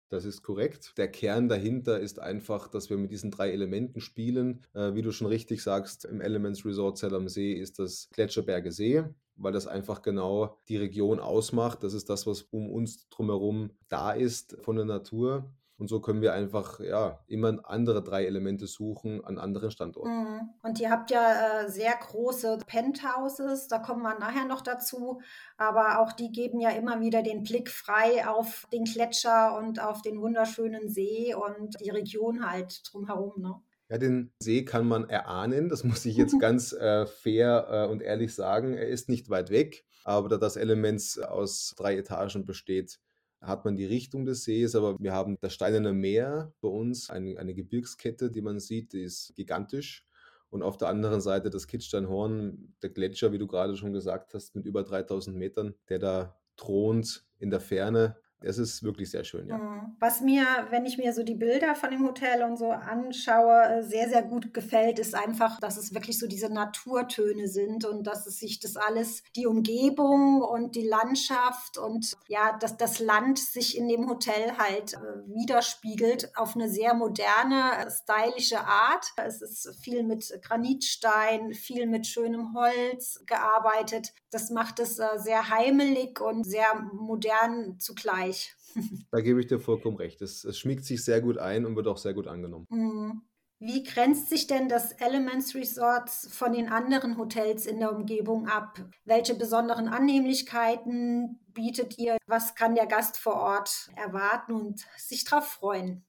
Das 0.09 0.23
ist 0.23 0.43
korrekt. 0.43 0.93
Der 0.97 1.11
Kern 1.11 1.49
dahinter 1.49 1.99
ist 1.99 2.19
einfach, 2.19 2.69
dass 2.69 2.89
wir 2.89 2.97
mit 2.97 3.11
diesen 3.11 3.31
drei 3.31 3.51
Elementen 3.51 3.99
spielen. 3.99 4.65
Äh, 4.73 4.93
wie 4.93 5.01
du 5.01 5.11
schon 5.11 5.27
richtig 5.27 5.61
sagst, 5.61 6.05
im 6.05 6.21
Elements 6.21 6.63
Resort 6.63 6.97
Zell 6.97 7.15
am 7.15 7.27
See 7.27 7.53
ist 7.53 7.79
das 7.79 8.09
Gletscherberge 8.11 8.71
See, 8.71 9.03
weil 9.35 9.51
das 9.51 9.67
einfach 9.67 10.01
genau 10.01 10.57
die 10.69 10.77
Region 10.77 11.19
ausmacht. 11.19 11.83
Das 11.83 11.93
ist 11.93 12.09
das, 12.09 12.25
was 12.25 12.43
um 12.43 12.69
uns 12.69 13.09
drumherum 13.09 13.71
da 13.89 14.13
ist 14.13 14.55
von 14.61 14.77
der 14.77 14.85
Natur. 14.85 15.51
Und 15.77 15.89
so 15.89 15.99
können 15.99 16.21
wir 16.21 16.33
einfach 16.33 16.79
ja 16.79 17.19
immer 17.27 17.59
andere 17.63 18.01
drei 18.01 18.25
Elemente 18.25 18.65
suchen 18.65 19.23
an 19.25 19.37
anderen 19.37 19.71
Standorten. 19.71 20.09
Mhm. 20.09 20.49
Und 20.63 20.79
ihr 20.79 20.89
habt 20.89 21.11
ja 21.11 21.63
äh, 21.63 21.69
sehr 21.69 21.93
große 21.93 22.59
Penthouses, 22.65 23.67
da 23.67 23.79
kommen 23.79 24.01
wir 24.01 24.17
nachher 24.17 24.45
noch 24.45 24.61
dazu. 24.61 25.19
Aber 25.57 25.99
auch 25.99 26.13
die 26.13 26.31
geben 26.31 26.61
ja 26.61 26.69
immer 26.69 27.01
wieder 27.01 27.23
den 27.23 27.43
Blick 27.43 27.69
frei 27.69 28.25
auf 28.25 28.67
den 28.71 28.85
Gletscher 28.85 29.57
und 29.57 29.81
auf 29.81 30.01
den 30.01 30.21
wunderschönen 30.21 30.89
See 30.89 31.35
und 31.35 31.75
die 31.81 31.89
Region 31.89 32.49
halt 32.49 32.81
drumherum. 32.89 33.41
Ne? 33.41 33.55
Ja, 33.89 33.97
den 33.97 34.31
See 34.39 34.63
kann 34.63 34.87
man 34.87 35.09
erahnen, 35.09 35.69
das 35.69 35.83
muss 35.83 36.05
ich 36.05 36.15
jetzt 36.15 36.39
ganz 36.39 36.71
äh, 36.71 37.05
fair 37.05 37.67
äh, 37.69 37.91
und 37.91 38.01
ehrlich 38.01 38.33
sagen. 38.33 38.73
Er 38.75 38.87
ist 38.87 39.09
nicht 39.09 39.29
weit 39.29 39.49
weg, 39.49 39.85
aber 40.05 40.29
da 40.29 40.37
das 40.37 40.55
Element 40.55 41.19
aus 41.27 41.73
drei 41.77 41.97
Etagen 41.97 42.45
besteht, 42.45 42.99
hat 43.41 43.65
man 43.65 43.75
die 43.75 43.85
Richtung 43.85 44.25
des 44.25 44.43
Sees, 44.43 44.75
aber 44.75 44.97
wir 44.99 45.13
haben 45.13 45.37
das 45.41 45.53
Steinerne 45.53 45.93
Meer 45.93 46.53
bei 46.61 46.67
uns, 46.67 47.09
eine, 47.09 47.37
eine 47.37 47.53
Gebirgskette, 47.53 48.31
die 48.31 48.41
man 48.41 48.59
sieht, 48.59 48.93
die 48.93 49.03
ist 49.03 49.33
gigantisch. 49.35 50.07
Und 50.49 50.63
auf 50.63 50.77
der 50.77 50.87
anderen 50.87 51.21
Seite 51.21 51.49
das 51.49 51.67
Kitzsteinhorn, 51.67 52.75
der 52.81 52.89
Gletscher, 52.89 53.31
wie 53.31 53.37
du 53.37 53.47
gerade 53.47 53.75
schon 53.75 53.93
gesagt 53.93 54.33
hast, 54.33 54.55
mit 54.55 54.65
über 54.65 54.83
3000 54.83 55.35
Metern, 55.35 55.75
der 55.89 55.99
da 55.99 56.39
thront 56.55 57.25
in 57.39 57.49
der 57.49 57.59
Ferne. 57.59 58.17
Es 58.41 58.57
ist 58.57 58.83
wirklich 58.83 59.09
sehr 59.09 59.23
schön, 59.23 59.47
ja. 59.47 59.57
Mhm. 59.57 59.95
Was 59.99 60.21
mir, 60.21 60.45
wenn 60.69 60.85
ich 60.85 60.97
mir 60.97 61.13
so 61.13 61.23
die 61.23 61.35
Bilder 61.35 61.73
von 61.73 61.89
dem 61.89 62.05
Hotel 62.05 62.43
und 62.43 62.57
so 62.57 62.69
anschaue, 62.69 63.63
äh, 63.63 63.83
sehr, 63.83 64.09
sehr 64.09 64.23
gut 64.23 64.53
gefällt, 64.53 64.99
ist 64.99 65.15
einfach, 65.15 65.59
dass 65.59 65.77
es 65.77 65.93
wirklich 65.93 66.19
so 66.19 66.27
diese 66.27 66.49
Naturtöne 66.49 67.47
sind 67.47 67.85
und 67.85 68.05
dass 68.05 68.27
es 68.27 68.39
sich 68.39 68.59
das 68.59 68.75
alles, 68.75 69.23
die 69.35 69.47
Umgebung 69.47 70.41
und 70.41 70.75
die 70.75 70.87
Landschaft 70.87 71.77
und 71.77 72.13
ja, 72.27 72.57
dass 72.59 72.77
das 72.77 72.99
Land 72.99 73.39
sich 73.39 73.77
in 73.77 73.87
dem 73.87 74.09
Hotel 74.09 74.57
halt 74.57 74.93
äh, 74.93 74.97
widerspiegelt 75.27 76.37
auf 76.37 76.55
eine 76.55 76.69
sehr 76.69 76.93
moderne, 76.93 77.87
stylische 77.89 78.59
Art. 78.59 79.07
Es 79.17 79.41
ist 79.41 79.75
viel 79.81 80.03
mit 80.03 80.31
Granitstein, 80.43 81.53
viel 81.53 81.87
mit 81.87 82.05
schönem 82.05 82.53
Holz 82.53 83.23
gearbeitet. 83.25 84.13
Das 84.29 84.49
macht 84.49 84.79
es 84.79 84.99
äh, 84.99 85.07
sehr 85.15 85.49
heimelig 85.49 86.19
und 86.19 86.43
sehr 86.43 86.75
modern 86.93 87.79
zugleich. 87.79 88.34
Da 89.11 89.21
gebe 89.21 89.39
ich 89.39 89.47
dir 89.47 89.59
vollkommen 89.59 89.95
recht. 89.95 90.21
Es, 90.21 90.43
es 90.43 90.59
schmiegt 90.59 90.83
sich 90.83 91.03
sehr 91.05 91.21
gut 91.21 91.37
ein 91.37 91.65
und 91.65 91.77
wird 91.77 91.87
auch 91.87 91.97
sehr 91.97 92.13
gut 92.13 92.27
angenommen. 92.27 92.65
Mhm. 92.69 93.21
Wie 93.59 93.83
grenzt 93.83 94.29
sich 94.29 94.47
denn 94.47 94.67
das 94.67 94.91
Elements 94.91 95.55
Resort 95.55 96.09
von 96.09 96.51
den 96.51 96.67
anderen 96.67 97.17
Hotels 97.17 97.65
in 97.65 97.79
der 97.79 97.95
Umgebung 97.95 98.47
ab? 98.47 98.83
Welche 99.05 99.33
besonderen 99.33 99.87
Annehmlichkeiten 99.87 101.39
bietet 101.53 101.97
ihr? 101.97 102.17
Was 102.27 102.55
kann 102.55 102.75
der 102.75 102.85
Gast 102.85 103.17
vor 103.17 103.35
Ort 103.35 103.89
erwarten 103.95 104.51
und 104.51 104.85
sich 104.97 105.23
darauf 105.23 105.47
freuen? 105.47 106.05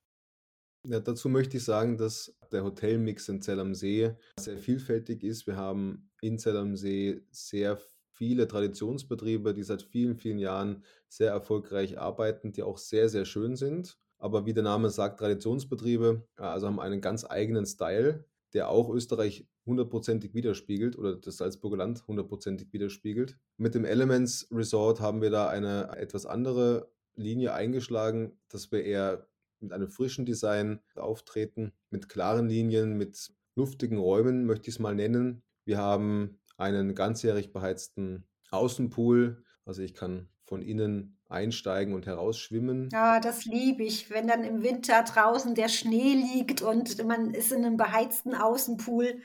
Ja, 0.88 1.00
dazu 1.00 1.28
möchte 1.28 1.56
ich 1.56 1.64
sagen, 1.64 1.96
dass 1.96 2.36
der 2.50 2.64
Hotelmix 2.64 3.28
in 3.28 3.40
Zell 3.40 3.60
am 3.60 3.74
See 3.74 4.12
sehr 4.38 4.58
vielfältig 4.58 5.22
ist. 5.22 5.46
Wir 5.46 5.56
haben 5.56 6.10
in 6.20 6.38
Zell 6.38 6.56
am 6.56 6.76
See 6.76 7.24
sehr 7.30 7.78
viele 8.16 8.48
Traditionsbetriebe, 8.48 9.54
die 9.54 9.62
seit 9.62 9.82
vielen, 9.82 10.16
vielen 10.16 10.38
Jahren 10.38 10.82
sehr 11.08 11.30
erfolgreich 11.30 11.98
arbeiten, 11.98 12.52
die 12.52 12.62
auch 12.62 12.78
sehr, 12.78 13.08
sehr 13.08 13.24
schön 13.24 13.56
sind. 13.56 13.98
Aber 14.18 14.46
wie 14.46 14.54
der 14.54 14.62
Name 14.62 14.90
sagt, 14.90 15.20
Traditionsbetriebe, 15.20 16.26
äh, 16.38 16.42
also 16.42 16.66
haben 16.66 16.80
einen 16.80 17.00
ganz 17.00 17.24
eigenen 17.28 17.66
Style, 17.66 18.24
der 18.54 18.70
auch 18.70 18.88
Österreich 18.88 19.46
hundertprozentig 19.66 20.32
widerspiegelt 20.32 20.96
oder 20.96 21.16
das 21.16 21.36
Salzburger 21.36 21.76
Land 21.76 22.06
hundertprozentig 22.06 22.72
widerspiegelt. 22.72 23.36
Mit 23.58 23.74
dem 23.74 23.84
Elements 23.84 24.48
Resort 24.50 25.00
haben 25.00 25.20
wir 25.20 25.30
da 25.30 25.48
eine 25.48 25.96
etwas 25.96 26.24
andere 26.24 26.90
Linie 27.16 27.52
eingeschlagen, 27.52 28.38
dass 28.48 28.72
wir 28.72 28.84
eher 28.84 29.26
mit 29.60 29.72
einem 29.72 29.88
frischen 29.88 30.24
Design 30.24 30.80
auftreten, 30.94 31.72
mit 31.90 32.08
klaren 32.08 32.48
Linien, 32.48 32.96
mit 32.96 33.32
luftigen 33.56 33.98
Räumen, 33.98 34.44
möchte 34.44 34.68
ich 34.68 34.76
es 34.76 34.78
mal 34.78 34.94
nennen. 34.94 35.42
Wir 35.64 35.78
haben 35.78 36.38
einen 36.56 36.94
ganzjährig 36.94 37.52
beheizten 37.52 38.26
Außenpool. 38.50 39.44
Also 39.64 39.82
ich 39.82 39.94
kann 39.94 40.28
von 40.44 40.62
innen 40.62 41.18
einsteigen 41.28 41.94
und 41.94 42.06
herausschwimmen. 42.06 42.88
Ja, 42.92 43.20
das 43.20 43.44
liebe 43.44 43.82
ich, 43.82 44.10
wenn 44.10 44.28
dann 44.28 44.44
im 44.44 44.62
Winter 44.62 45.02
draußen 45.02 45.54
der 45.54 45.68
Schnee 45.68 46.14
liegt 46.14 46.62
und 46.62 47.04
man 47.04 47.34
ist 47.34 47.52
in 47.52 47.64
einem 47.64 47.76
beheizten 47.76 48.34
Außenpool. 48.34 49.22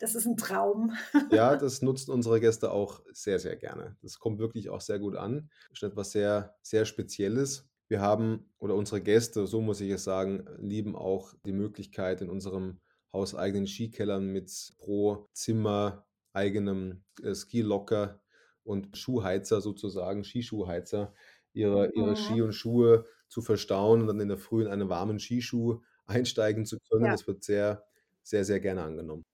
Das 0.00 0.16
ist 0.16 0.26
ein 0.26 0.36
Traum. 0.36 0.92
Ja, 1.30 1.56
das 1.56 1.80
nutzen 1.80 2.10
unsere 2.10 2.40
Gäste 2.40 2.72
auch 2.72 3.00
sehr, 3.12 3.38
sehr 3.38 3.56
gerne. 3.56 3.96
Das 4.02 4.18
kommt 4.18 4.40
wirklich 4.40 4.68
auch 4.68 4.80
sehr 4.80 4.98
gut 4.98 5.16
an. 5.16 5.48
Das 5.70 5.82
ist 5.82 5.88
etwas 5.90 6.10
sehr, 6.10 6.56
sehr 6.62 6.84
Spezielles. 6.84 7.68
Wir 7.88 8.00
haben, 8.00 8.50
oder 8.58 8.74
unsere 8.74 9.00
Gäste, 9.00 9.46
so 9.46 9.60
muss 9.60 9.80
ich 9.80 9.90
es 9.90 10.04
sagen, 10.04 10.46
lieben 10.58 10.96
auch 10.96 11.34
die 11.46 11.52
Möglichkeit 11.52 12.22
in 12.22 12.30
unserem 12.30 12.80
hauseigenen 13.12 13.66
Skikellern 13.68 14.26
mit 14.26 14.50
pro 14.78 15.28
Zimmer 15.32 16.03
eigenem 16.34 17.04
äh, 17.22 17.34
Skilocker 17.34 18.20
und 18.64 18.96
Schuhheizer 18.96 19.60
sozusagen, 19.60 20.24
Skischuhheizer, 20.24 21.14
ihre, 21.52 21.92
ihre 21.92 22.10
mhm. 22.10 22.16
Ski 22.16 22.42
und 22.42 22.52
Schuhe 22.52 23.06
zu 23.28 23.40
verstauen 23.40 24.02
und 24.02 24.08
dann 24.08 24.20
in 24.20 24.28
der 24.28 24.38
Früh 24.38 24.62
in 24.62 24.68
einen 24.68 24.88
warmen 24.88 25.18
Skischuh 25.18 25.80
einsteigen 26.06 26.66
zu 26.66 26.78
können. 26.90 27.06
Ja. 27.06 27.12
Das 27.12 27.26
wird 27.26 27.44
sehr, 27.44 27.84
sehr, 28.22 28.44
sehr 28.44 28.60
gerne 28.60 28.82
angenommen. 28.82 29.24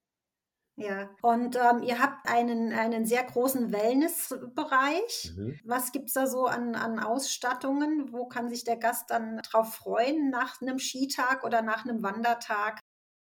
Ja, 0.77 1.09
und 1.21 1.57
ähm, 1.57 1.83
ihr 1.83 1.99
habt 1.99 2.27
einen, 2.27 2.71
einen 2.71 3.05
sehr 3.05 3.23
großen 3.23 3.71
Wellnessbereich. 3.71 5.33
Mhm. 5.35 5.59
Was 5.65 5.91
gibt 5.91 6.07
es 6.07 6.13
da 6.13 6.27
so 6.27 6.45
an, 6.45 6.75
an 6.75 6.97
Ausstattungen? 6.97 8.11
Wo 8.11 8.25
kann 8.25 8.49
sich 8.49 8.63
der 8.63 8.77
Gast 8.77 9.11
dann 9.11 9.37
drauf 9.43 9.75
freuen 9.75 10.29
nach 10.29 10.61
einem 10.61 10.79
Skitag 10.79 11.43
oder 11.43 11.61
nach 11.61 11.85
einem 11.85 12.01
Wandertag? 12.01 12.79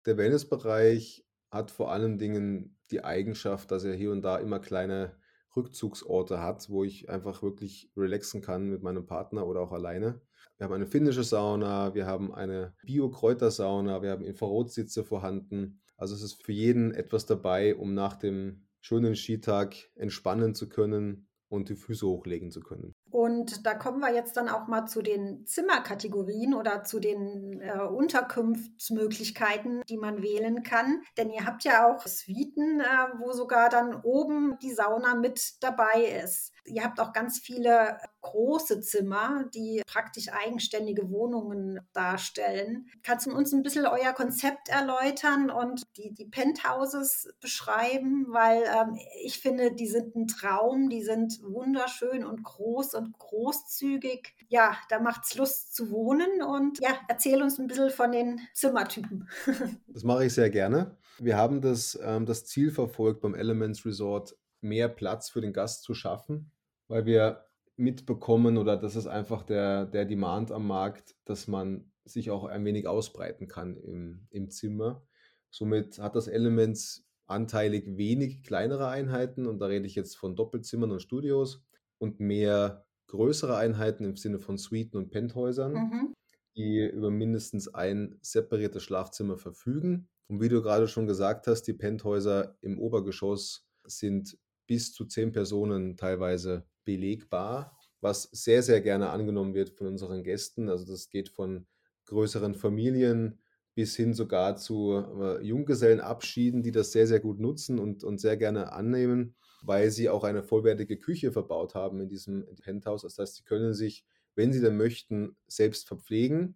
Der 0.05 0.17
Wellnessbereich 0.17 1.25
hat 1.51 1.69
vor 1.69 1.91
allen 1.91 2.17
Dingen 2.17 2.77
die 2.89 3.03
Eigenschaft, 3.03 3.71
dass 3.71 3.83
er 3.83 3.93
hier 3.93 4.11
und 4.11 4.21
da 4.23 4.37
immer 4.37 4.59
kleine 4.59 5.15
Rückzugsorte 5.55 6.41
hat, 6.41 6.69
wo 6.69 6.83
ich 6.83 7.09
einfach 7.09 7.43
wirklich 7.43 7.91
relaxen 7.97 8.41
kann 8.41 8.69
mit 8.69 8.81
meinem 8.81 9.05
Partner 9.05 9.45
oder 9.45 9.59
auch 9.59 9.73
alleine. 9.73 10.21
Wir 10.57 10.65
haben 10.65 10.73
eine 10.73 10.87
finnische 10.87 11.23
Sauna, 11.23 11.93
wir 11.93 12.05
haben 12.05 12.33
eine 12.33 12.73
Bio-Kräutersauna, 12.85 14.01
wir 14.01 14.11
haben 14.11 14.23
Infrarotsitze 14.23 15.03
vorhanden. 15.03 15.81
Also 15.97 16.15
es 16.15 16.21
ist 16.21 16.43
für 16.43 16.53
jeden 16.53 16.93
etwas 16.93 17.25
dabei, 17.25 17.75
um 17.75 17.93
nach 17.93 18.15
dem 18.15 18.67
schönen 18.79 19.15
Skitag 19.15 19.75
entspannen 19.95 20.55
zu 20.55 20.69
können 20.69 21.27
und 21.49 21.69
die 21.69 21.75
Füße 21.75 22.07
hochlegen 22.07 22.51
zu 22.51 22.61
können. 22.61 22.93
Und 23.11 23.65
da 23.65 23.73
kommen 23.73 23.99
wir 23.99 24.13
jetzt 24.13 24.37
dann 24.37 24.49
auch 24.49 24.67
mal 24.67 24.85
zu 24.85 25.01
den 25.01 25.45
Zimmerkategorien 25.45 26.53
oder 26.53 26.83
zu 26.83 26.99
den 26.99 27.59
äh, 27.61 27.79
Unterkunftsmöglichkeiten, 27.79 29.81
die 29.89 29.97
man 29.97 30.21
wählen 30.21 30.61
kann. 30.63 31.01
Denn 31.17 31.29
ihr 31.29 31.45
habt 31.45 31.65
ja 31.65 31.91
auch 31.91 32.07
Suiten, 32.07 32.79
äh, 32.79 33.07
wo 33.19 33.33
sogar 33.33 33.69
dann 33.69 33.99
oben 34.01 34.57
die 34.61 34.73
Sauna 34.73 35.15
mit 35.15 35.61
dabei 35.61 36.21
ist. 36.23 36.53
Ihr 36.65 36.83
habt 36.83 36.99
auch 36.99 37.13
ganz 37.13 37.39
viele 37.39 37.97
große 38.21 38.81
Zimmer, 38.81 39.45
die 39.53 39.81
praktisch 39.87 40.29
eigenständige 40.31 41.09
Wohnungen 41.09 41.79
darstellen. 41.93 42.87
Kannst 43.03 43.25
du 43.25 43.31
uns 43.31 43.51
ein 43.51 43.63
bisschen 43.63 43.85
euer 43.85 44.13
Konzept 44.13 44.69
erläutern 44.69 45.49
und 45.49 45.83
die, 45.97 46.13
die 46.13 46.25
Penthouses 46.25 47.29
beschreiben? 47.39 48.27
Weil 48.29 48.63
ähm, 48.63 48.97
ich 49.23 49.39
finde, 49.39 49.73
die 49.73 49.87
sind 49.87 50.15
ein 50.15 50.27
Traum, 50.27 50.89
die 50.89 51.03
sind 51.03 51.41
wunderschön 51.43 52.23
und 52.23 52.43
groß 52.43 52.93
und 52.93 53.17
großzügig. 53.17 54.35
Ja, 54.47 54.77
da 54.89 54.99
macht 54.99 55.23
es 55.25 55.35
Lust 55.35 55.75
zu 55.75 55.89
wohnen 55.89 56.41
und 56.41 56.79
ja, 56.79 56.99
erzähl 57.07 57.41
uns 57.41 57.57
ein 57.57 57.67
bisschen 57.67 57.89
von 57.89 58.11
den 58.11 58.39
Zimmertypen. 58.53 59.27
das 59.87 60.03
mache 60.03 60.25
ich 60.25 60.33
sehr 60.33 60.49
gerne. 60.49 60.97
Wir 61.19 61.37
haben 61.37 61.61
das, 61.61 61.99
ähm, 62.01 62.25
das 62.25 62.45
Ziel 62.45 62.71
verfolgt 62.71 63.21
beim 63.21 63.35
Elements 63.35 63.85
Resort, 63.85 64.35
mehr 64.61 64.89
Platz 64.89 65.29
für 65.29 65.41
den 65.41 65.53
Gast 65.53 65.83
zu 65.83 65.93
schaffen, 65.93 66.51
weil 66.87 67.05
wir 67.05 67.45
mitbekommen 67.75 68.57
oder 68.57 68.77
das 68.77 68.95
ist 68.95 69.07
einfach 69.07 69.43
der, 69.43 69.85
der 69.85 70.05
Demand 70.05 70.51
am 70.51 70.67
Markt, 70.67 71.15
dass 71.25 71.47
man 71.47 71.91
sich 72.05 72.31
auch 72.31 72.45
ein 72.45 72.65
wenig 72.65 72.87
ausbreiten 72.87 73.47
kann 73.47 73.77
im, 73.77 74.27
im 74.29 74.49
Zimmer. 74.49 75.03
Somit 75.49 75.99
hat 75.99 76.15
das 76.15 76.27
Elements 76.27 77.05
anteilig 77.27 77.97
wenig 77.97 78.43
kleinere 78.43 78.87
Einheiten 78.87 79.45
und 79.47 79.59
da 79.59 79.67
rede 79.67 79.87
ich 79.87 79.95
jetzt 79.95 80.17
von 80.17 80.35
Doppelzimmern 80.35 80.91
und 80.91 81.01
Studios 81.01 81.63
und 81.97 82.19
mehr 82.19 82.85
größere 83.07 83.57
Einheiten 83.57 84.05
im 84.05 84.15
Sinne 84.15 84.39
von 84.39 84.57
Suiten 84.57 84.97
und 84.97 85.11
Penthäusern, 85.11 85.73
mhm. 85.73 86.13
die 86.55 86.87
über 86.87 87.11
mindestens 87.11 87.73
ein 87.73 88.17
separiertes 88.21 88.83
Schlafzimmer 88.83 89.37
verfügen. 89.37 90.07
Und 90.27 90.41
wie 90.41 90.49
du 90.49 90.61
gerade 90.61 90.87
schon 90.87 91.07
gesagt 91.07 91.47
hast, 91.47 91.63
die 91.63 91.73
Penthäuser 91.73 92.55
im 92.61 92.79
Obergeschoss 92.79 93.67
sind 93.85 94.37
bis 94.71 94.93
zu 94.93 95.03
zehn 95.03 95.33
Personen 95.33 95.97
teilweise 95.97 96.65
belegbar, 96.85 97.77
was 97.99 98.29
sehr, 98.31 98.63
sehr 98.63 98.79
gerne 98.79 99.09
angenommen 99.09 99.53
wird 99.53 99.71
von 99.71 99.85
unseren 99.85 100.23
Gästen. 100.23 100.69
Also 100.69 100.85
das 100.85 101.09
geht 101.09 101.27
von 101.27 101.67
größeren 102.05 102.55
Familien 102.55 103.41
bis 103.75 103.97
hin 103.97 104.13
sogar 104.13 104.55
zu 104.55 104.93
äh, 104.93 105.43
Junggesellenabschieden, 105.43 106.63
die 106.63 106.71
das 106.71 106.93
sehr, 106.93 107.05
sehr 107.05 107.19
gut 107.19 107.37
nutzen 107.37 107.79
und, 107.79 108.05
und 108.05 108.21
sehr 108.21 108.37
gerne 108.37 108.71
annehmen, 108.71 109.35
weil 109.61 109.91
sie 109.91 110.07
auch 110.07 110.23
eine 110.23 110.41
vollwertige 110.41 110.95
Küche 110.95 111.33
verbaut 111.33 111.75
haben 111.75 111.99
in 111.99 112.07
diesem 112.07 112.45
Penthouse. 112.61 113.01
Das 113.01 113.17
heißt, 113.17 113.35
sie 113.35 113.43
können 113.43 113.73
sich, 113.73 114.05
wenn 114.35 114.53
sie 114.53 114.61
denn 114.61 114.77
möchten, 114.77 115.35
selbst 115.47 115.85
verpflegen. 115.85 116.55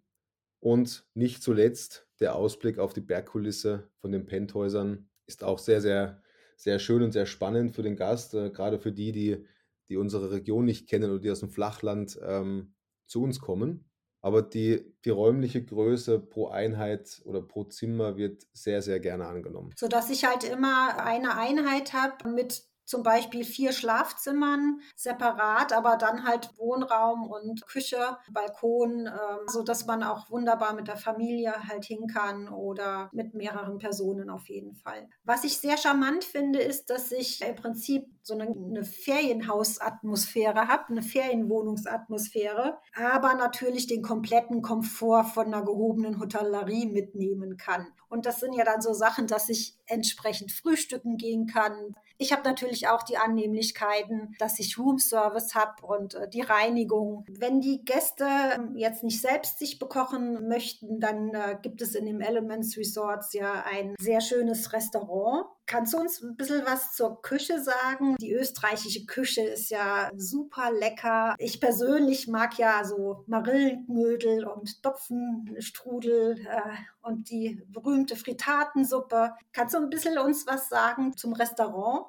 Und 0.58 1.06
nicht 1.12 1.42
zuletzt 1.42 2.08
der 2.18 2.34
Ausblick 2.34 2.78
auf 2.78 2.94
die 2.94 3.02
Bergkulisse 3.02 3.90
von 4.00 4.10
den 4.10 4.24
Penthäusern 4.24 5.10
ist 5.26 5.44
auch 5.44 5.58
sehr, 5.58 5.82
sehr 5.82 6.22
sehr 6.56 6.78
schön 6.78 7.02
und 7.02 7.12
sehr 7.12 7.26
spannend 7.26 7.72
für 7.72 7.82
den 7.82 7.96
Gast, 7.96 8.34
äh, 8.34 8.50
gerade 8.50 8.78
für 8.78 8.92
die, 8.92 9.12
die, 9.12 9.44
die 9.88 9.96
unsere 9.96 10.30
Region 10.32 10.64
nicht 10.64 10.88
kennen 10.88 11.10
oder 11.10 11.20
die 11.20 11.30
aus 11.30 11.40
dem 11.40 11.50
Flachland 11.50 12.18
ähm, 12.22 12.74
zu 13.06 13.22
uns 13.22 13.40
kommen. 13.40 13.88
Aber 14.22 14.42
die, 14.42 14.92
die 15.04 15.10
räumliche 15.10 15.64
Größe 15.64 16.18
pro 16.18 16.48
Einheit 16.48 17.22
oder 17.24 17.42
pro 17.42 17.64
Zimmer 17.64 18.16
wird 18.16 18.42
sehr, 18.52 18.82
sehr 18.82 18.98
gerne 18.98 19.26
angenommen. 19.26 19.72
Sodass 19.76 20.10
ich 20.10 20.24
halt 20.24 20.42
immer 20.42 20.98
eine 20.98 21.38
Einheit 21.38 21.92
habe 21.92 22.28
mit 22.30 22.64
zum 22.86 23.02
Beispiel 23.02 23.44
vier 23.44 23.72
Schlafzimmern 23.72 24.80
separat, 24.94 25.72
aber 25.72 25.96
dann 25.96 26.24
halt 26.24 26.50
Wohnraum 26.56 27.26
und 27.26 27.66
Küche, 27.66 28.16
Balkon, 28.30 29.06
äh, 29.06 29.10
so 29.48 29.62
dass 29.62 29.86
man 29.86 30.02
auch 30.02 30.30
wunderbar 30.30 30.74
mit 30.74 30.88
der 30.88 30.96
Familie 30.96 31.52
halt 31.68 31.84
hin 31.84 32.06
kann 32.06 32.48
oder 32.48 33.10
mit 33.12 33.34
mehreren 33.34 33.78
Personen 33.78 34.30
auf 34.30 34.48
jeden 34.48 34.74
Fall. 34.74 35.08
Was 35.24 35.44
ich 35.44 35.58
sehr 35.58 35.76
charmant 35.76 36.24
finde, 36.24 36.60
ist, 36.60 36.88
dass 36.90 37.12
ich 37.12 37.42
im 37.42 37.56
Prinzip 37.56 38.06
so 38.22 38.34
eine 38.34 38.84
Ferienhausatmosphäre 38.84 40.68
habe, 40.68 40.88
eine 40.88 41.02
Ferienwohnungsatmosphäre, 41.02 42.78
aber 42.94 43.34
natürlich 43.34 43.86
den 43.86 44.02
kompletten 44.02 44.62
Komfort 44.62 45.24
von 45.24 45.46
einer 45.46 45.64
gehobenen 45.64 46.18
Hotellerie 46.18 46.86
mitnehmen 46.86 47.56
kann. 47.56 47.86
Und 48.16 48.24
das 48.24 48.40
sind 48.40 48.54
ja 48.54 48.64
dann 48.64 48.80
so 48.80 48.94
Sachen, 48.94 49.26
dass 49.26 49.50
ich 49.50 49.74
entsprechend 49.84 50.50
frühstücken 50.50 51.18
gehen 51.18 51.46
kann. 51.46 51.94
Ich 52.16 52.32
habe 52.32 52.44
natürlich 52.44 52.88
auch 52.88 53.02
die 53.02 53.18
Annehmlichkeiten, 53.18 54.34
dass 54.38 54.58
ich 54.58 54.78
Roomservice 54.78 55.54
habe 55.54 55.84
und 55.84 56.14
äh, 56.14 56.26
die 56.30 56.40
Reinigung. 56.40 57.26
Wenn 57.28 57.60
die 57.60 57.84
Gäste 57.84 58.24
ähm, 58.54 58.74
jetzt 58.74 59.04
nicht 59.04 59.20
selbst 59.20 59.58
sich 59.58 59.78
bekochen 59.78 60.48
möchten, 60.48 60.98
dann 60.98 61.34
äh, 61.34 61.58
gibt 61.60 61.82
es 61.82 61.94
in 61.94 62.06
dem 62.06 62.22
Elements 62.22 62.78
Resorts 62.78 63.34
ja 63.34 63.64
ein 63.70 63.94
sehr 64.00 64.22
schönes 64.22 64.72
Restaurant. 64.72 65.44
Kannst 65.68 65.94
du 65.94 65.98
uns 65.98 66.22
ein 66.22 66.36
bisschen 66.36 66.64
was 66.64 66.94
zur 66.94 67.20
Küche 67.22 67.60
sagen? 67.60 68.14
Die 68.20 68.32
österreichische 68.32 69.04
Küche 69.04 69.42
ist 69.42 69.68
ja 69.70 70.12
super 70.16 70.70
lecker. 70.70 71.34
Ich 71.38 71.60
persönlich 71.60 72.28
mag 72.28 72.56
ja 72.56 72.84
so 72.84 73.24
Marillenknödel 73.26 74.46
und 74.46 74.80
Topfenstrudel 74.84 76.38
äh, 76.38 76.60
und 77.02 77.30
die 77.30 77.60
berühmte 77.66 78.14
Fritatensuppe. 78.14 79.32
Kannst 79.52 79.74
du 79.74 79.78
ein 79.78 79.90
bisschen 79.90 80.18
uns 80.18 80.46
was 80.46 80.68
sagen 80.68 81.16
zum 81.16 81.32
Restaurant? 81.32 82.06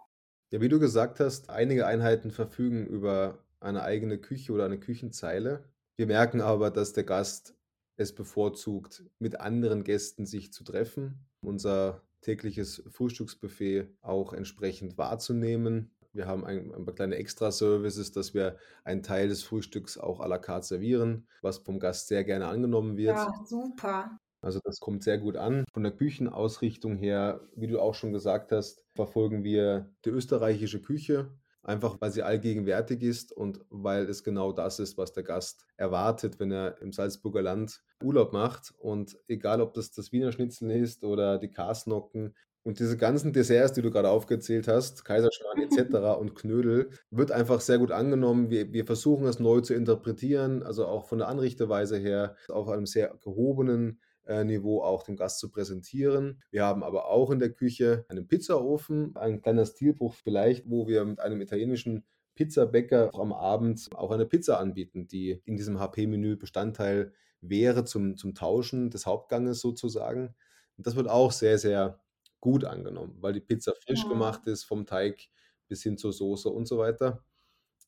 Ja, 0.52 0.62
wie 0.62 0.70
du 0.70 0.80
gesagt 0.80 1.20
hast, 1.20 1.50
einige 1.50 1.88
Einheiten 1.88 2.30
verfügen 2.30 2.86
über 2.86 3.40
eine 3.60 3.82
eigene 3.82 4.20
Küche 4.20 4.54
oder 4.54 4.66
eine 4.66 4.80
Küchenzeile. 4.80 5.64
Wir 5.96 6.06
merken 6.06 6.42
aber, 6.42 6.70
dass 6.70 6.94
der 6.94 7.06
Gast 7.06 7.56
es 7.96 8.14
bevorzugt, 8.14 9.04
mit 9.18 9.40
anderen 9.40 9.84
Gästen 9.84 10.28
sich 10.28 10.54
zu 10.54 10.64
treffen. 10.64 11.26
Unser 11.42 12.07
tägliches 12.28 12.84
Frühstücksbuffet 12.90 13.88
auch 14.02 14.34
entsprechend 14.34 14.98
wahrzunehmen. 14.98 15.92
Wir 16.12 16.28
haben 16.28 16.46
ein, 16.46 16.74
ein 16.74 16.84
paar 16.84 16.94
kleine 16.94 17.16
Extra-Services, 17.16 18.12
dass 18.12 18.34
wir 18.34 18.58
einen 18.84 19.02
Teil 19.02 19.30
des 19.30 19.44
Frühstücks 19.44 19.98
auch 19.98 20.20
à 20.20 20.28
la 20.28 20.38
carte 20.38 20.68
servieren, 20.68 21.26
was 21.42 21.60
vom 21.60 21.80
Gast 21.80 22.08
sehr 22.10 22.26
gerne 22.26 22.48
angenommen 22.48 22.98
wird. 22.98 23.16
Ja, 23.16 23.34
super. 23.46 24.20
Also 24.42 24.60
das 24.64 24.80
kommt 24.80 25.04
sehr 25.04 25.18
gut 25.20 25.38
an. 25.38 25.64
Von 25.72 25.84
der 25.84 25.94
Küchenausrichtung 25.94 26.98
her, 26.98 27.48
wie 27.56 27.68
du 27.68 27.80
auch 27.80 27.96
schon 27.96 28.12
gesagt 28.12 28.52
hast, 28.52 28.84
verfolgen 28.94 29.46
wir 29.46 29.90
die 30.04 30.10
österreichische 30.10 30.82
Küche, 30.82 31.32
einfach 31.68 31.98
weil 32.00 32.12
sie 32.12 32.24
allgegenwärtig 32.24 33.04
ist 33.04 33.32
und 33.32 33.60
weil 33.70 34.10
es 34.10 34.24
genau 34.24 34.52
das 34.52 34.80
ist, 34.80 34.98
was 34.98 35.14
der 35.14 35.24
Gast 35.24 35.66
erwartet, 35.76 36.40
wenn 36.40 36.52
er 36.52 36.82
im 36.82 36.92
Salzburger 36.92 37.42
Land 37.42 37.84
Urlaub 38.04 38.34
macht. 38.34 38.74
Und 38.78 39.18
egal, 39.28 39.62
ob 39.62 39.74
das 39.74 39.92
das 39.92 40.12
Wiener 40.12 40.32
Schnitzel 40.32 40.72
ist 40.72 41.04
oder 41.04 41.38
die 41.38 41.52
Kasnocken, 41.52 42.34
und 42.68 42.80
diese 42.80 42.98
ganzen 42.98 43.32
Desserts, 43.32 43.72
die 43.72 43.82
du 43.82 43.92
gerade 43.92 44.10
aufgezählt 44.10 44.68
hast, 44.68 45.06
Kaiserschmarrn 45.06 45.62
etc. 45.62 45.80
und 46.20 46.36
Knödel, 46.36 46.90
wird 47.12 47.32
einfach 47.32 47.62
sehr 47.62 47.78
gut 47.78 47.92
angenommen. 47.92 48.50
Wir, 48.50 48.74
wir 48.74 48.86
versuchen 48.86 49.26
es 49.26 49.40
neu 49.40 49.62
zu 49.62 49.74
interpretieren, 49.74 50.64
also 50.64 50.86
auch 50.86 51.06
von 51.06 51.20
der 51.20 51.30
Anrichteweise 51.30 51.96
her 51.96 52.36
auf 52.50 52.68
einem 52.68 52.86
sehr 52.86 53.18
gehobenen 53.24 54.02
Niveau 54.44 54.82
auch 54.82 55.04
dem 55.04 55.16
Gast 55.16 55.40
zu 55.40 55.50
präsentieren. 55.50 56.42
Wir 56.52 56.64
haben 56.66 56.84
aber 56.84 57.08
auch 57.08 57.32
in 57.32 57.40
der 57.40 57.52
Küche 57.52 58.06
einen 58.10 58.28
Pizzaofen, 58.28 59.16
ein 59.16 59.42
kleiner 59.42 59.66
Stilbruch 59.66 60.14
vielleicht, 60.14 60.70
wo 60.70 60.88
wir 60.88 61.06
mit 61.06 61.20
einem 61.20 61.42
italienischen 61.42 62.06
Pizzabäcker 62.36 63.12
am 63.16 63.34
Abend 63.34 63.90
auch 63.96 64.12
eine 64.12 64.26
Pizza 64.26 64.60
anbieten, 64.60 65.08
die 65.08 65.42
in 65.46 65.58
diesem 65.58 65.80
HP-Menü 65.80 66.36
Bestandteil 66.36 67.14
wäre 67.42 67.84
zum, 67.86 68.16
zum 68.16 68.36
Tauschen 68.36 68.90
des 68.90 69.06
Hauptganges 69.06 69.60
sozusagen. 69.60 70.36
Und 70.78 70.86
das 70.86 70.96
wird 70.96 71.10
auch 71.10 71.32
sehr, 71.32 71.58
sehr 71.58 72.00
gut 72.40 72.64
angenommen, 72.64 73.18
weil 73.20 73.34
die 73.34 73.40
Pizza 73.40 73.74
frisch 73.84 74.04
ja. 74.04 74.10
gemacht 74.10 74.46
ist, 74.46 74.64
vom 74.64 74.86
Teig 74.86 75.30
bis 75.68 75.82
hin 75.84 75.98
zur 75.98 76.14
Soße 76.14 76.50
und 76.50 76.68
so 76.68 76.78
weiter. 76.78 77.24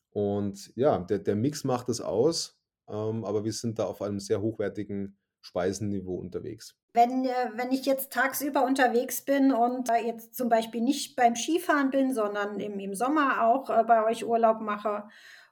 Und 0.10 0.75
ja, 0.75 0.97
der, 0.97 1.19
der 1.19 1.36
Mix 1.36 1.63
macht 1.63 1.89
es 1.89 2.02
aus, 2.02 2.60
ähm, 2.88 3.23
aber 3.23 3.45
wir 3.45 3.54
sind 3.54 3.78
da 3.78 3.86
auf 3.86 4.02
einem 4.02 4.19
sehr 4.19 4.41
hochwertigen 4.41 5.18
Speisenniveau 5.41 6.15
unterwegs. 6.15 6.75
Wenn, 6.93 7.25
äh, 7.25 7.52
wenn 7.54 7.71
ich 7.71 7.86
jetzt 7.86 8.12
tagsüber 8.12 8.63
unterwegs 8.63 9.21
bin 9.21 9.52
und 9.54 9.89
jetzt 10.04 10.36
zum 10.36 10.49
Beispiel 10.49 10.82
nicht 10.82 11.15
beim 11.15 11.36
Skifahren 11.36 11.91
bin, 11.91 12.13
sondern 12.13 12.60
im, 12.60 12.80
im 12.80 12.93
Sommer 12.93 13.43
auch 13.43 13.69
äh, 13.69 13.84
bei 13.84 14.06
euch 14.06 14.25
Urlaub 14.25 14.62
mache 14.62 15.08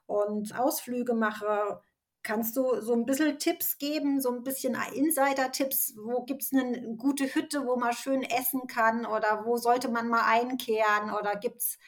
und 0.06 0.58
Ausflüge 0.58 1.14
mache, 1.14 1.80
kannst 2.22 2.56
du 2.56 2.80
so 2.80 2.92
ein 2.92 3.06
bisschen 3.06 3.38
Tipps 3.38 3.78
geben, 3.78 4.20
so 4.20 4.30
ein 4.30 4.42
bisschen 4.42 4.76
Insider-Tipps? 4.94 5.94
Wo 5.96 6.24
gibt 6.24 6.42
es 6.42 6.52
eine 6.52 6.96
gute 6.96 7.34
Hütte, 7.34 7.66
wo 7.66 7.76
man 7.76 7.92
schön 7.94 8.22
essen 8.22 8.66
kann 8.66 9.06
oder 9.06 9.44
wo 9.46 9.56
sollte 9.56 9.88
man 9.88 10.08
mal 10.08 10.24
einkehren 10.26 11.12
oder 11.18 11.36
gibt 11.36 11.58
es 11.58 11.78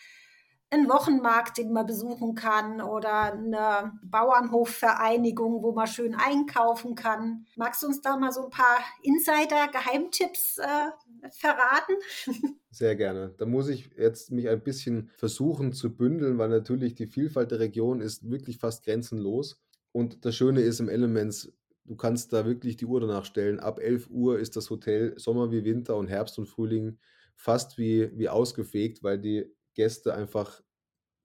einen 0.71 0.89
Wochenmarkt, 0.89 1.59
den 1.59 1.73
man 1.73 1.87
besuchen 1.87 2.37
kann 2.37 2.81
oder 2.81 3.33
eine 3.33 3.99
Bauernhofvereinigung, 4.05 5.63
wo 5.63 5.73
man 5.73 5.89
schön 5.89 6.15
einkaufen 6.15 6.95
kann. 6.95 7.47
Magst 7.57 7.83
du 7.83 7.89
uns 7.89 8.01
da 8.01 8.17
mal 8.17 8.33
so 8.33 8.45
ein 8.45 8.51
paar 8.51 8.79
Insider-Geheimtipps 9.03 10.59
äh, 10.59 11.29
verraten? 11.33 11.95
Sehr 12.71 12.95
gerne. 12.95 13.35
Da 13.37 13.47
muss 13.47 13.69
ich 13.69 13.91
jetzt 13.97 14.31
mich 14.31 14.49
ein 14.49 14.63
bisschen 14.63 15.11
versuchen 15.17 15.73
zu 15.73 15.95
bündeln, 15.95 16.39
weil 16.39 16.49
natürlich 16.49 16.95
die 16.95 17.09
Vielfalt 17.09 17.51
der 17.51 17.59
Region 17.59 18.01
ist 18.01 18.31
wirklich 18.31 18.59
fast 18.59 18.85
grenzenlos. 18.85 19.61
Und 19.91 20.25
das 20.25 20.37
Schöne 20.37 20.61
ist 20.61 20.79
im 20.79 20.89
Elements, 20.89 21.53
du 21.85 21.97
kannst 21.97 22.33
da 22.33 22.47
wirklich 22.47 22.77
die 22.77 22.87
Uhr 22.87 23.01
danach 23.01 23.25
stellen. 23.25 23.59
Ab 23.59 23.81
11 23.81 24.09
Uhr 24.09 24.39
ist 24.39 24.55
das 24.55 24.71
Hotel 24.71 25.19
Sommer 25.19 25.51
wie 25.51 25.65
Winter 25.65 25.97
und 25.97 26.07
Herbst 26.07 26.39
und 26.39 26.47
Frühling 26.47 26.99
fast 27.35 27.77
wie, 27.77 28.17
wie 28.17 28.29
ausgefegt, 28.29 29.03
weil 29.03 29.19
die 29.19 29.51
Gäste 29.75 30.15
einfach 30.15 30.63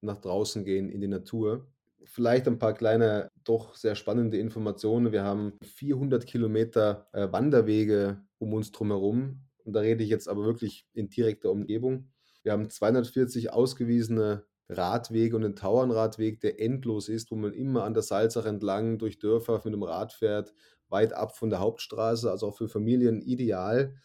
nach 0.01 0.17
draußen 0.17 0.63
gehen 0.63 0.89
in 0.89 1.01
die 1.01 1.07
Natur. 1.07 1.67
Vielleicht 2.03 2.47
ein 2.47 2.59
paar 2.59 2.73
kleine, 2.73 3.29
doch 3.43 3.75
sehr 3.75 3.95
spannende 3.95 4.37
Informationen. 4.37 5.11
Wir 5.11 5.23
haben 5.23 5.53
400 5.63 6.25
Kilometer 6.25 7.07
äh, 7.13 7.31
Wanderwege 7.31 8.23
um 8.37 8.53
uns 8.53 8.71
drumherum. 8.71 9.41
Und 9.63 9.73
da 9.73 9.79
rede 9.79 10.03
ich 10.03 10.09
jetzt 10.09 10.29
aber 10.29 10.45
wirklich 10.45 10.87
in 10.93 11.09
direkter 11.09 11.51
Umgebung. 11.51 12.11
Wir 12.43 12.51
haben 12.51 12.69
240 12.69 13.51
ausgewiesene 13.51 14.45
Radwege 14.69 15.35
und 15.35 15.43
einen 15.43 15.55
Tauernradweg, 15.55 16.39
der 16.41 16.59
endlos 16.59 17.09
ist, 17.09 17.31
wo 17.31 17.35
man 17.35 17.53
immer 17.53 17.83
an 17.83 17.93
der 17.93 18.03
Salzach 18.03 18.45
entlang 18.45 18.97
durch 18.97 19.19
Dörfer 19.19 19.61
mit 19.63 19.73
dem 19.73 19.83
Rad 19.83 20.13
fährt, 20.13 20.53
weit 20.89 21.13
ab 21.13 21.35
von 21.35 21.49
der 21.49 21.59
Hauptstraße, 21.59 22.29
also 22.29 22.47
auch 22.47 22.57
für 22.57 22.67
Familien 22.67 23.21
ideal. 23.21 23.95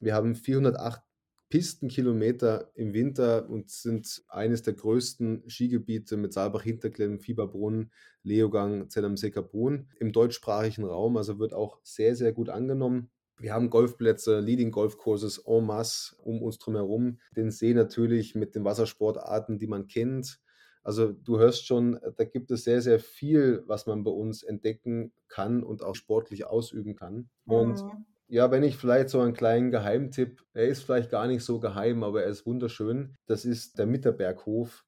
Wir 0.00 0.14
haben 0.14 0.34
408 0.34 1.02
Pistenkilometer 1.48 2.70
im 2.74 2.92
Winter 2.92 3.48
und 3.48 3.70
sind 3.70 4.22
eines 4.28 4.62
der 4.62 4.74
größten 4.74 5.48
Skigebiete 5.48 6.16
mit 6.16 6.32
Saalbach-Hinterklemm, 6.32 7.20
Fieberbrunn, 7.20 7.90
Leogang, 8.22 8.90
Zell 8.90 9.04
am 9.04 9.14
Brunn 9.14 9.88
im 9.98 10.12
deutschsprachigen 10.12 10.84
Raum. 10.84 11.16
Also 11.16 11.38
wird 11.38 11.54
auch 11.54 11.78
sehr, 11.82 12.14
sehr 12.16 12.32
gut 12.32 12.50
angenommen. 12.50 13.10
Wir 13.38 13.54
haben 13.54 13.70
Golfplätze, 13.70 14.40
Leading 14.40 14.72
Golf 14.72 14.98
Courses 14.98 15.38
en 15.46 15.64
masse 15.64 16.16
um 16.22 16.42
uns 16.42 16.58
drumherum. 16.58 17.20
Den 17.36 17.50
See 17.50 17.72
natürlich 17.72 18.34
mit 18.34 18.54
den 18.54 18.64
Wassersportarten, 18.64 19.58
die 19.58 19.68
man 19.68 19.86
kennt. 19.86 20.40
Also 20.82 21.12
du 21.12 21.38
hörst 21.38 21.66
schon, 21.66 21.98
da 22.16 22.24
gibt 22.24 22.50
es 22.50 22.64
sehr, 22.64 22.82
sehr 22.82 22.98
viel, 22.98 23.62
was 23.66 23.86
man 23.86 24.04
bei 24.04 24.10
uns 24.10 24.42
entdecken 24.42 25.12
kann 25.28 25.62
und 25.62 25.82
auch 25.82 25.94
sportlich 25.94 26.46
ausüben 26.46 26.96
kann. 26.96 27.28
Und 27.46 27.82
mhm. 27.82 28.06
Ja, 28.30 28.50
wenn 28.50 28.62
ich 28.62 28.76
vielleicht 28.76 29.08
so 29.08 29.20
einen 29.20 29.32
kleinen 29.32 29.70
Geheimtipp, 29.70 30.44
er 30.52 30.68
ist 30.68 30.82
vielleicht 30.82 31.10
gar 31.10 31.26
nicht 31.26 31.42
so 31.42 31.60
geheim, 31.60 32.02
aber 32.04 32.24
er 32.24 32.28
ist 32.28 32.44
wunderschön. 32.44 33.16
Das 33.26 33.46
ist 33.46 33.78
der 33.78 33.86
Mitterberghof. 33.86 34.84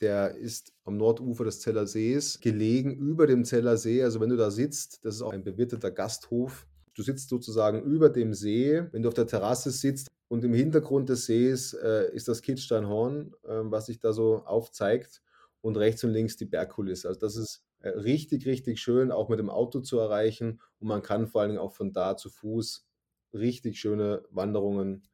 Der 0.00 0.36
ist 0.36 0.72
am 0.84 0.96
Nordufer 0.96 1.44
des 1.44 1.60
Zeller 1.60 1.88
Sees 1.88 2.38
gelegen, 2.40 2.94
über 2.94 3.26
dem 3.26 3.44
Zeller 3.44 3.76
See. 3.78 4.02
Also 4.02 4.20
wenn 4.20 4.30
du 4.30 4.36
da 4.36 4.52
sitzt, 4.52 5.04
das 5.04 5.16
ist 5.16 5.22
auch 5.22 5.32
ein 5.32 5.42
bewirteter 5.42 5.90
Gasthof. 5.90 6.68
Du 6.94 7.02
sitzt 7.02 7.30
sozusagen 7.30 7.82
über 7.82 8.10
dem 8.10 8.32
See. 8.32 8.84
Wenn 8.92 9.02
du 9.02 9.08
auf 9.08 9.14
der 9.14 9.26
Terrasse 9.26 9.72
sitzt 9.72 10.08
und 10.28 10.44
im 10.44 10.54
Hintergrund 10.54 11.08
des 11.08 11.26
Sees 11.26 11.74
äh, 11.74 12.12
ist 12.12 12.28
das 12.28 12.42
Kitzsteinhorn, 12.42 13.34
äh, 13.42 13.60
was 13.64 13.86
sich 13.86 13.98
da 13.98 14.12
so 14.12 14.44
aufzeigt 14.44 15.20
und 15.62 15.76
rechts 15.76 16.04
und 16.04 16.10
links 16.10 16.36
die 16.36 16.44
Bergkulisse. 16.44 17.08
Also 17.08 17.18
das 17.18 17.34
ist 17.34 17.64
richtig, 17.88 18.46
richtig 18.46 18.80
schön, 18.80 19.12
auch 19.12 19.28
mit 19.28 19.38
dem 19.38 19.50
Auto 19.50 19.80
zu 19.80 19.98
erreichen. 19.98 20.60
Und 20.78 20.88
man 20.88 21.02
kann 21.02 21.26
vor 21.26 21.40
allen 21.40 21.50
Dingen 21.50 21.62
auch 21.62 21.72
von 21.72 21.92
da 21.92 22.16
zu 22.16 22.30
Fuß 22.30 22.86
richtig 23.32 23.78
schöne 23.78 24.22
Wanderungen 24.30 25.06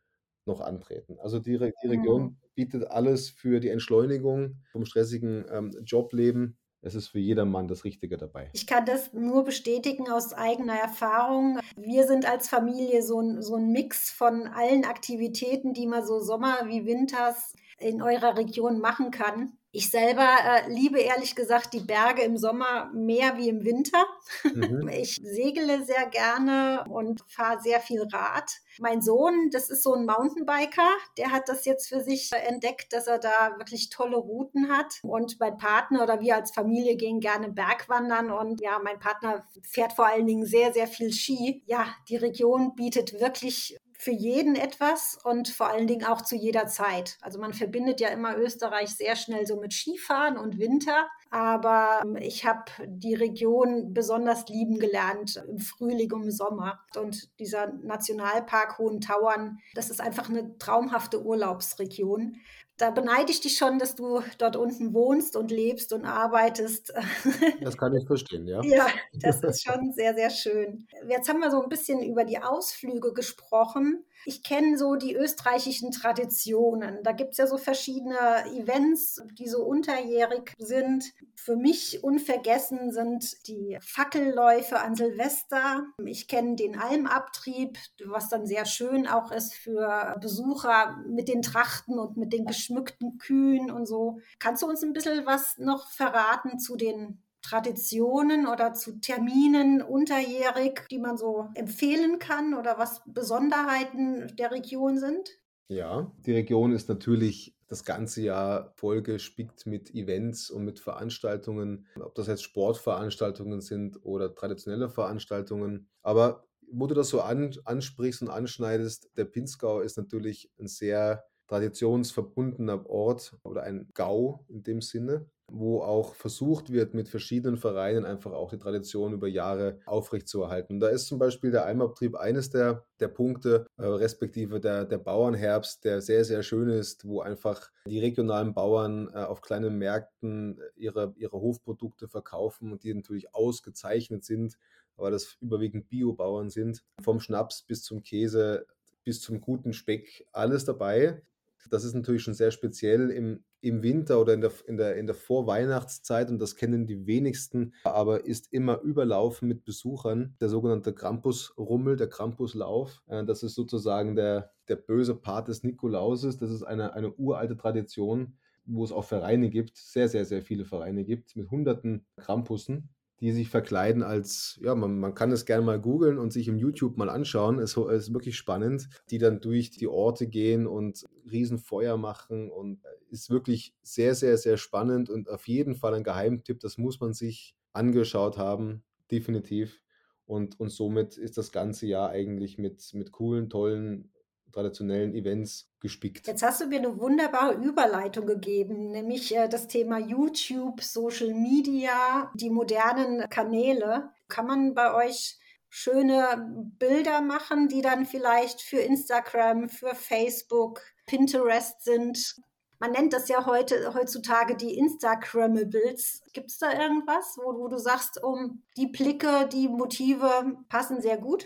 noch 0.47 0.61
antreten. 0.61 1.19
Also 1.21 1.39
die, 1.39 1.59
die 1.59 1.89
Region 1.89 2.23
mhm. 2.23 2.37
bietet 2.55 2.91
alles 2.91 3.31
für 3.31 3.61
die 3.61 3.69
Entschleunigung 3.69 4.57
vom 4.71 4.85
stressigen 4.85 5.45
ähm, 5.51 5.71
Jobleben. 5.85 6.59
Es 6.83 6.95
ist 6.95 7.09
für 7.09 7.19
jedermann 7.19 7.69
das 7.69 7.85
Richtige 7.85 8.17
dabei. 8.17 8.51
Ich 8.55 8.67
kann 8.67 8.87
das 8.87 9.13
nur 9.13 9.45
bestätigen 9.45 10.11
aus 10.11 10.33
eigener 10.33 10.79
Erfahrung. 10.79 11.59
Wir 11.77 12.07
sind 12.07 12.27
als 12.27 12.49
Familie 12.49 13.03
so 13.03 13.21
ein, 13.21 13.43
so 13.43 13.57
ein 13.57 13.71
Mix 13.71 14.11
von 14.11 14.47
allen 14.47 14.85
Aktivitäten, 14.87 15.75
die 15.75 15.87
man 15.87 16.07
so 16.07 16.21
Sommer 16.21 16.69
wie 16.69 16.87
Winters 16.87 17.55
in 17.79 18.01
eurer 18.01 18.39
Region 18.39 18.79
machen 18.79 19.11
kann. 19.11 19.59
Ich 19.73 19.89
selber 19.89 20.27
äh, 20.45 20.69
liebe 20.69 20.99
ehrlich 20.99 21.37
gesagt 21.37 21.73
die 21.73 21.81
Berge 21.81 22.23
im 22.23 22.37
Sommer 22.37 22.91
mehr 22.93 23.37
wie 23.37 23.49
im 23.49 23.65
Winter. 23.65 24.05
Mhm. 24.43 24.89
Ich 25.01 25.21
segle 25.23 25.85
sehr 25.85 26.07
gerne 26.07 26.85
und 26.89 27.23
fahre 27.29 27.61
sehr 27.61 27.81
viel 27.81 28.03
Rad. 28.13 28.51
Mein 28.81 29.01
Sohn, 29.01 29.51
das 29.53 29.71
ist 29.71 29.85
so 29.85 29.95
ein 29.95 30.05
Mountainbiker, 30.05 30.89
der 31.17 31.31
hat 31.31 31.49
das 31.49 31.65
jetzt 31.65 31.89
für 31.89 32.01
sich 32.01 32.31
entdeckt, 32.33 32.93
dass 32.93 33.07
er 33.07 33.19
da 33.19 33.55
wirklich 33.59 33.91
tolle 33.91 34.17
Routen 34.17 34.69
hat. 34.69 34.99
Und 35.03 35.39
mein 35.39 35.57
Partner 35.57 36.03
oder 36.03 36.21
wir 36.21 36.35
als 36.35 36.51
Familie 36.51 36.97
gehen 36.97 37.21
gerne 37.21 37.51
Bergwandern 37.51 38.31
und 38.33 38.61
ja, 38.61 38.81
mein 38.83 38.99
Partner 38.99 39.47
fährt 39.63 39.93
vor 39.93 40.07
allen 40.07 40.27
Dingen 40.27 40.45
sehr, 40.45 40.73
sehr 40.73 40.89
viel 40.89 41.13
Ski. 41.13 41.63
Ja, 41.67 41.87
die 42.09 42.17
Region 42.17 42.75
bietet 42.75 43.21
wirklich 43.21 43.79
für 44.01 44.13
jeden 44.13 44.57
etwas 44.57 45.19
und 45.25 45.51
vor 45.51 45.69
allen 45.69 45.87
Dingen 45.87 46.07
auch 46.07 46.23
zu 46.23 46.35
jeder 46.35 46.67
Zeit. 46.67 47.19
Also 47.21 47.39
man 47.39 47.53
verbindet 47.53 48.01
ja 48.01 48.09
immer 48.09 48.35
Österreich 48.39 48.97
sehr 48.97 49.15
schnell 49.15 49.47
so 49.47 49.61
mit 49.61 49.75
Skifahren 49.75 50.39
und 50.39 50.59
Winter, 50.59 51.07
aber 51.31 52.03
ähm, 52.05 52.16
ich 52.16 52.45
habe 52.45 52.64
die 52.87 53.14
Region 53.14 53.95
besonders 53.95 54.49
lieben 54.49 54.79
gelernt 54.79 55.43
im 55.49 55.59
Frühling 55.59 56.12
und 56.12 56.25
im 56.25 56.31
Sommer. 56.31 56.81
Und 56.97 57.38
dieser 57.38 57.73
Nationalpark 57.73 58.79
Hohen 58.79 59.01
Tauern, 59.01 59.59
das 59.75 59.90
ist 59.90 60.01
einfach 60.01 60.29
eine 60.29 60.59
traumhafte 60.59 61.25
Urlaubsregion 61.25 62.37
da 62.81 62.90
beneide 62.90 63.31
ich 63.31 63.40
dich 63.40 63.57
schon, 63.57 63.79
dass 63.79 63.95
du 63.95 64.23
dort 64.38 64.57
unten 64.57 64.95
wohnst 64.95 65.37
und 65.37 65.51
lebst 65.51 65.93
und 65.93 66.05
arbeitest. 66.05 66.93
Das 67.61 67.77
kann 67.77 67.95
ich 67.95 68.07
verstehen, 68.07 68.47
ja. 68.47 68.62
Ja, 68.62 68.87
das 69.12 69.43
ist 69.43 69.64
schon 69.64 69.93
sehr, 69.93 70.14
sehr 70.14 70.31
schön. 70.31 70.87
Jetzt 71.09 71.29
haben 71.29 71.40
wir 71.40 71.51
so 71.51 71.62
ein 71.62 71.69
bisschen 71.69 72.03
über 72.03 72.25
die 72.25 72.38
Ausflüge 72.38 73.12
gesprochen. 73.12 74.05
Ich 74.25 74.43
kenne 74.43 74.77
so 74.77 74.97
die 74.97 75.15
österreichischen 75.15 75.91
Traditionen. 75.91 77.03
Da 77.03 77.13
gibt 77.13 77.33
es 77.33 77.39
ja 77.39 77.47
so 77.47 77.57
verschiedene 77.57 78.45
Events, 78.55 79.23
die 79.39 79.49
so 79.49 79.65
unterjährig 79.65 80.55
sind. 80.59 81.05
Für 81.37 81.57
mich 81.57 82.05
unvergessen 82.05 82.93
sind 82.93 83.47
die 83.47 83.79
Fackelläufe 83.81 84.81
an 84.81 84.95
Silvester. 84.95 85.85
Ich 86.05 86.29
kenne 86.29 86.57
den 86.57 86.79
Almabtrieb, 86.79 87.79
was 88.05 88.29
dann 88.29 88.47
sehr 88.47 88.67
schön 88.67 89.07
auch 89.07 89.33
ist 89.33 89.55
für 89.55 90.17
Besucher 90.21 90.99
mit 91.09 91.29
den 91.29 91.43
Trachten 91.43 91.99
und 91.99 92.17
mit 92.17 92.33
den 92.33 92.45
geschmückten 92.45 93.19
Kühen 93.19 93.71
und 93.71 93.87
so. 93.87 94.19
Kannst 94.39 94.63
du 94.63 94.67
uns 94.67 94.83
ein 94.83 94.93
bisschen 94.93 95.25
was 95.27 95.57
noch 95.59 95.91
verraten 95.91 96.59
zu 96.59 96.77
den 96.77 97.23
Traditionen 97.42 98.46
oder 98.46 98.74
zu 98.74 99.00
Terminen 99.00 99.83
unterjährig, 99.83 100.87
die 100.90 100.98
man 100.98 101.16
so 101.16 101.48
empfehlen 101.55 102.18
kann 102.18 102.55
oder 102.55 102.79
was 102.79 103.03
Besonderheiten 103.07 104.37
der 104.37 104.50
Region 104.53 104.98
sind? 104.98 105.31
Ja, 105.68 106.12
die 106.26 106.33
Region 106.33 106.72
ist 106.72 106.88
natürlich 106.88 107.57
das 107.68 107.85
ganze 107.85 108.22
Jahr 108.22 108.72
vollgespickt 108.74 109.66
mit 109.66 109.94
Events 109.94 110.50
und 110.50 110.64
mit 110.64 110.81
Veranstaltungen, 110.81 111.87
ob 112.00 112.14
das 112.16 112.26
jetzt 112.26 112.42
Sportveranstaltungen 112.42 113.61
sind 113.61 114.05
oder 114.05 114.35
traditionelle 114.35 114.88
Veranstaltungen. 114.90 115.88
Aber 116.03 116.48
wo 116.72 116.88
du 116.88 116.94
das 116.94 117.09
so 117.11 117.20
an, 117.20 117.55
ansprichst 117.64 118.22
und 118.22 118.29
anschneidest, 118.31 119.11
der 119.16 119.26
Pinzgau 119.26 119.81
ist 119.81 119.96
natürlich 119.96 120.50
ein 120.59 120.66
sehr 120.66 121.24
traditionsverbundener 121.46 122.87
Ort 122.90 123.38
oder 123.44 123.62
ein 123.62 123.90
Gau 123.94 124.44
in 124.48 124.64
dem 124.64 124.81
Sinne 124.81 125.31
wo 125.53 125.83
auch 125.83 126.15
versucht 126.15 126.73
wird, 126.73 126.95
mit 126.95 127.09
verschiedenen 127.09 127.57
Vereinen 127.57 128.05
einfach 128.05 128.33
auch 128.33 128.51
die 128.51 128.59
Tradition 128.59 129.13
über 129.13 129.29
Jahre 129.29 129.79
aufrechtzuerhalten. 129.87 130.81
Da 130.81 130.89
ist 130.89 131.07
zum 131.07 131.19
Beispiel 131.19 131.51
der 131.51 131.67
Eimerbetrieb 131.67 132.17
eines 132.17 132.51
der, 132.51 132.85
der 133.01 133.09
Punkte, 133.09 133.67
äh, 133.77 133.85
respektive 133.85 134.61
der, 134.61 134.85
der 134.85 134.99
Bauernherbst, 134.99 135.85
der 135.85 136.01
sehr, 136.01 136.25
sehr 136.25 136.43
schön 136.43 136.69
ist, 136.69 137.07
wo 137.07 137.21
einfach 137.21 137.71
die 137.87 138.01
regionalen 138.01 138.55
Bauern 138.55 139.09
äh, 139.13 139.19
auf 139.19 139.41
kleinen 139.41 139.77
Märkten 139.79 140.61
ihre, 140.77 141.15
ihre 141.17 141.41
Hofprodukte 141.41 142.09
verkaufen 142.09 142.73
und 142.73 142.85
die 142.85 142.95
natürlich 142.95 143.35
ausgezeichnet 143.35 144.25
sind, 144.25 144.59
weil 144.97 145.13
das 145.13 145.37
überwiegend 145.41 145.89
Biobauern 145.89 146.51
sind. 146.51 146.85
Vom 147.03 147.21
Schnaps 147.21 147.63
bis 147.63 147.83
zum 147.83 148.03
Käse 148.03 148.67
bis 149.05 149.21
zum 149.21 149.41
guten 149.41 149.73
Speck, 149.73 150.27
alles 150.33 150.65
dabei. 150.65 151.23
Das 151.68 151.85
ist 151.85 151.94
natürlich 151.94 152.23
schon 152.23 152.35
sehr 152.35 152.51
speziell 152.51 153.11
im, 153.11 153.44
im 153.61 153.83
Winter 153.83 154.20
oder 154.20 154.35
in 154.35 154.40
der, 154.40 154.53
in, 154.66 154.77
der, 154.77 154.96
in 154.96 155.07
der 155.07 155.14
Vorweihnachtszeit 155.14 156.31
und 156.31 156.38
das 156.38 156.57
kennen 156.57 156.87
die 156.87 157.07
wenigsten, 157.07 157.75
aber 157.85 158.25
ist 158.25 158.53
immer 158.53 158.81
überlaufen 158.81 159.49
mit 159.49 159.64
Besuchern. 159.64 160.37
Der 160.40 160.49
sogenannte 160.49 160.94
Krampusrummel, 160.94 161.96
der 161.96 162.09
Krampuslauf, 162.09 163.03
äh, 163.09 163.25
das 163.25 163.42
ist 163.42 163.55
sozusagen 163.55 164.16
der, 164.16 164.53
der 164.68 164.77
böse 164.77 165.14
Part 165.14 165.49
des 165.49 165.62
Nikolauses. 165.62 166.38
Das 166.38 166.51
ist 166.51 166.62
eine, 166.62 166.94
eine 166.94 167.12
uralte 167.14 167.57
Tradition, 167.57 168.38
wo 168.64 168.85
es 168.85 168.92
auch 168.92 169.05
Vereine 169.05 169.51
gibt, 169.51 169.77
sehr, 169.77 170.09
sehr, 170.09 170.25
sehr 170.25 170.42
viele 170.42 170.64
Vereine 170.64 171.05
gibt, 171.05 171.37
mit 171.37 171.51
hunderten 171.51 172.07
Krampussen 172.16 172.88
die 173.21 173.33
sich 173.33 173.51
verkleiden 173.51 174.03
als, 174.03 174.59
ja, 174.63 174.75
man, 174.75 174.99
man 174.99 175.15
kann 175.15 175.31
es 175.31 175.45
gerne 175.45 175.65
mal 175.65 175.81
googeln 175.81 176.19
und 176.19 176.33
sich 176.33 176.49
im 176.49 176.57
YouTube 176.57 176.97
mal 176.97 177.11
anschauen. 177.11 177.59
Es 177.59 177.77
ist 177.77 178.15
wirklich 178.15 178.37
spannend, 178.37 178.89
die 179.11 179.19
dann 179.19 179.41
durch 179.41 179.71
die 179.71 179.89
Orte 179.89 180.27
gehen 180.27 180.67
und 180.67 181.05
Riesenfeuer 181.31 181.99
machen 181.99 182.51
und 182.51 182.81
ist 183.11 183.29
wirklich 183.29 183.75
sehr, 183.83 184.15
sehr, 184.15 184.39
sehr 184.39 184.57
spannend 184.57 185.11
und 185.11 185.29
auf 185.29 185.47
jeden 185.49 185.75
Fall 185.75 185.95
ein 185.95 186.05
Geheimtipp. 186.05 186.61
Das 186.61 186.79
muss 186.79 186.99
man 187.01 187.13
sich 187.13 187.57
angeschaut 187.73 188.39
haben, 188.39 188.85
definitiv. 189.11 189.83
Und, 190.25 190.59
und 190.59 190.71
somit 190.71 191.19
ist 191.19 191.37
das 191.37 191.53
ganze 191.53 191.87
Jahr 191.87 192.11
eigentlich 192.11 192.57
mit, 192.57 192.95
mit 192.95 193.13
coolen, 193.13 193.51
tollen 193.51 194.13
traditionellen 194.53 195.15
Events 195.15 195.70
gespickt. 195.81 196.27
Jetzt 196.27 196.43
hast 196.43 196.61
du 196.61 196.66
mir 196.66 196.79
eine 196.79 196.99
wunderbare 196.99 197.55
Überleitung 197.55 198.27
gegeben, 198.27 198.90
nämlich 198.90 199.35
äh, 199.35 199.49
das 199.49 199.66
Thema 199.66 199.99
YouTube, 199.99 200.83
Social 200.83 201.35
Media, 201.35 202.31
die 202.35 202.51
modernen 202.51 203.29
Kanäle. 203.29 204.11
Kann 204.29 204.47
man 204.47 204.75
bei 204.75 204.95
euch 204.95 205.38
schöne 205.69 206.49
Bilder 206.79 207.21
machen, 207.23 207.69
die 207.69 207.81
dann 207.81 208.05
vielleicht 208.05 208.61
für 208.61 208.79
Instagram, 208.79 209.69
für 209.69 209.95
Facebook, 209.95 210.83
Pinterest 211.07 211.83
sind? 211.83 212.37
Man 212.79 212.93
nennt 212.93 213.12
das 213.12 213.29
ja 213.29 213.45
heute, 213.45 213.93
heutzutage 213.95 214.57
die 214.57 214.79
Instagrammables. 214.79 216.23
Gibt 216.33 216.51
es 216.51 216.59
da 216.59 216.73
irgendwas, 216.73 217.37
wo, 217.37 217.59
wo, 217.59 217.69
du 217.69 217.77
sagst, 217.77 218.23
um 218.23 218.62
die 218.77 218.87
Blicke, 218.87 219.49
die 219.53 219.69
Motive 219.69 220.57
passen 220.69 221.03
sehr 221.03 221.19
gut? 221.19 221.45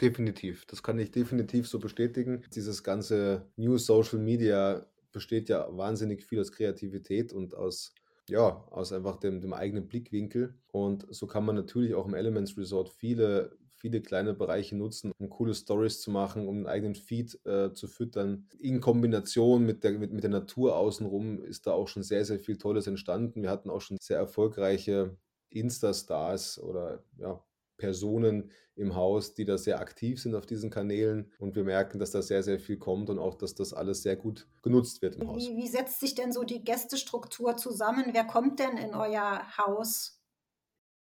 Definitiv, 0.00 0.64
das 0.66 0.82
kann 0.82 0.98
ich 0.98 1.10
definitiv 1.10 1.68
so 1.68 1.78
bestätigen. 1.78 2.44
Dieses 2.54 2.82
ganze 2.82 3.46
New 3.56 3.78
Social 3.78 4.18
Media 4.18 4.86
besteht 5.12 5.48
ja 5.48 5.66
wahnsinnig 5.76 6.24
viel 6.24 6.40
aus 6.40 6.52
Kreativität 6.52 7.32
und 7.32 7.54
aus, 7.54 7.94
ja, 8.28 8.64
aus 8.70 8.92
einfach 8.92 9.16
dem, 9.16 9.40
dem 9.40 9.52
eigenen 9.52 9.88
Blickwinkel. 9.88 10.54
Und 10.72 11.06
so 11.10 11.26
kann 11.26 11.44
man 11.44 11.56
natürlich 11.56 11.94
auch 11.94 12.06
im 12.06 12.14
Elements 12.14 12.56
Resort 12.56 12.90
viele, 12.90 13.56
viele 13.76 14.00
kleine 14.00 14.34
Bereiche 14.34 14.76
nutzen, 14.76 15.12
um 15.18 15.28
coole 15.28 15.54
Stories 15.54 16.00
zu 16.00 16.10
machen, 16.10 16.46
um 16.48 16.56
einen 16.56 16.66
eigenen 16.66 16.94
Feed 16.94 17.38
äh, 17.44 17.72
zu 17.72 17.88
füttern. 17.88 18.46
In 18.58 18.80
Kombination 18.80 19.66
mit 19.66 19.84
der, 19.84 19.98
mit, 19.98 20.12
mit 20.12 20.22
der 20.22 20.30
Natur 20.30 20.76
außenrum 20.76 21.42
ist 21.42 21.66
da 21.66 21.72
auch 21.72 21.88
schon 21.88 22.02
sehr, 22.02 22.24
sehr 22.24 22.38
viel 22.38 22.56
Tolles 22.56 22.86
entstanden. 22.86 23.42
Wir 23.42 23.50
hatten 23.50 23.70
auch 23.70 23.80
schon 23.80 23.98
sehr 24.00 24.18
erfolgreiche 24.18 25.16
Insta-Stars 25.50 26.58
oder 26.60 27.04
ja, 27.18 27.44
Personen 27.82 28.52
im 28.76 28.94
Haus, 28.94 29.34
die 29.34 29.44
da 29.44 29.58
sehr 29.58 29.80
aktiv 29.80 30.22
sind 30.22 30.36
auf 30.36 30.46
diesen 30.46 30.70
Kanälen. 30.70 31.32
Und 31.40 31.56
wir 31.56 31.64
merken, 31.64 31.98
dass 31.98 32.12
da 32.12 32.22
sehr, 32.22 32.44
sehr 32.44 32.60
viel 32.60 32.76
kommt 32.76 33.10
und 33.10 33.18
auch, 33.18 33.34
dass 33.34 33.56
das 33.56 33.72
alles 33.74 34.02
sehr 34.02 34.14
gut 34.14 34.46
genutzt 34.62 35.02
wird 35.02 35.16
im 35.16 35.26
Haus. 35.26 35.42
Wie, 35.42 35.56
wie 35.56 35.66
setzt 35.66 35.98
sich 35.98 36.14
denn 36.14 36.30
so 36.30 36.44
die 36.44 36.62
Gästestruktur 36.62 37.56
zusammen? 37.56 38.04
Wer 38.12 38.22
kommt 38.24 38.60
denn 38.60 38.76
in 38.76 38.94
euer 38.94 39.42
Haus? 39.58 40.22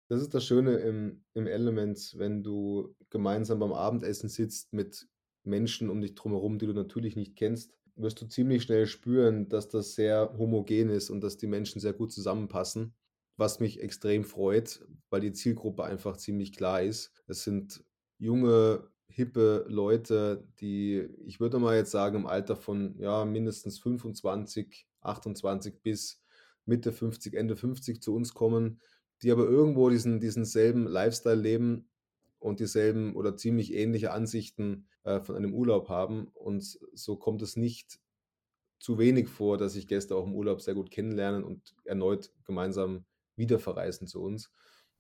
Das 0.08 0.22
ist 0.22 0.36
das 0.36 0.46
Schöne 0.46 0.76
im, 0.76 1.26
im 1.34 1.48
Element, 1.48 2.14
wenn 2.16 2.44
du 2.44 2.96
gemeinsam 3.10 3.58
beim 3.58 3.74
Abendessen 3.74 4.30
sitzt 4.30 4.72
mit 4.72 5.08
Menschen 5.44 5.90
um 5.90 6.00
dich 6.00 6.14
drumherum, 6.14 6.60
die 6.60 6.68
du 6.68 6.74
natürlich 6.74 7.16
nicht 7.16 7.36
kennst, 7.36 7.74
wirst 7.96 8.22
du 8.22 8.28
ziemlich 8.28 8.62
schnell 8.62 8.86
spüren, 8.86 9.50
dass 9.50 9.68
das 9.68 9.96
sehr 9.96 10.36
homogen 10.38 10.92
ist 10.92 11.10
und 11.10 11.22
dass 11.22 11.38
die 11.38 11.48
Menschen 11.48 11.82
sehr 11.82 11.94
gut 11.94 12.12
zusammenpassen 12.12 12.94
was 13.38 13.60
mich 13.60 13.82
extrem 13.82 14.24
freut, 14.24 14.86
weil 15.10 15.22
die 15.22 15.32
Zielgruppe 15.34 15.84
einfach 15.84 16.18
ziemlich 16.18 16.54
klar 16.54 16.82
ist. 16.82 17.12
Es 17.28 17.44
sind 17.44 17.84
junge, 18.18 18.90
hippe 19.08 19.66
Leute, 19.68 20.48
die, 20.60 21.08
ich 21.26 21.40
würde 21.40 21.60
mal 21.60 21.76
jetzt 21.76 21.92
sagen, 21.92 22.18
im 22.18 22.26
Alter 22.28 22.56
von 22.56 22.96
ja, 23.00 23.26
mindestens 23.26 23.80
25, 23.80 24.88
28 25.02 25.82
bis 25.82 26.22
Mitte 26.66 26.92
50, 26.92 27.34
Ende 27.34 27.56
50 27.56 28.02
zu 28.02 28.14
uns 28.14 28.34
kommen, 28.34 28.82
die 29.22 29.32
aber 29.32 29.48
irgendwo 29.48 29.90
diesen, 29.90 30.20
diesen 30.20 30.46
selben 30.46 30.86
Lifestyle 30.86 31.42
leben 31.42 31.90
und 32.40 32.60
dieselben 32.60 33.16
oder 33.16 33.36
ziemlich 33.36 33.74
ähnliche 33.74 34.12
Ansichten 34.12 34.88
äh, 35.04 35.22
von 35.22 35.36
einem 35.36 35.54
Urlaub 35.54 35.90
haben. 35.90 36.28
Und 36.34 36.78
so 36.94 37.16
kommt 37.16 37.42
es 37.42 37.56
nicht 37.56 38.00
zu 38.80 39.00
wenig 39.00 39.28
vor, 39.28 39.58
dass 39.58 39.74
sich 39.74 39.88
Gäste 39.88 40.16
auch 40.16 40.26
im 40.26 40.36
Urlaub 40.36 40.62
sehr 40.62 40.76
gut 40.76 40.92
kennenlernen 40.92 41.44
und 41.44 41.76
erneut 41.86 42.32
gemeinsam 42.46 43.06
wieder 43.36 43.60
verreisen 43.60 44.08
zu 44.08 44.22
uns. 44.22 44.52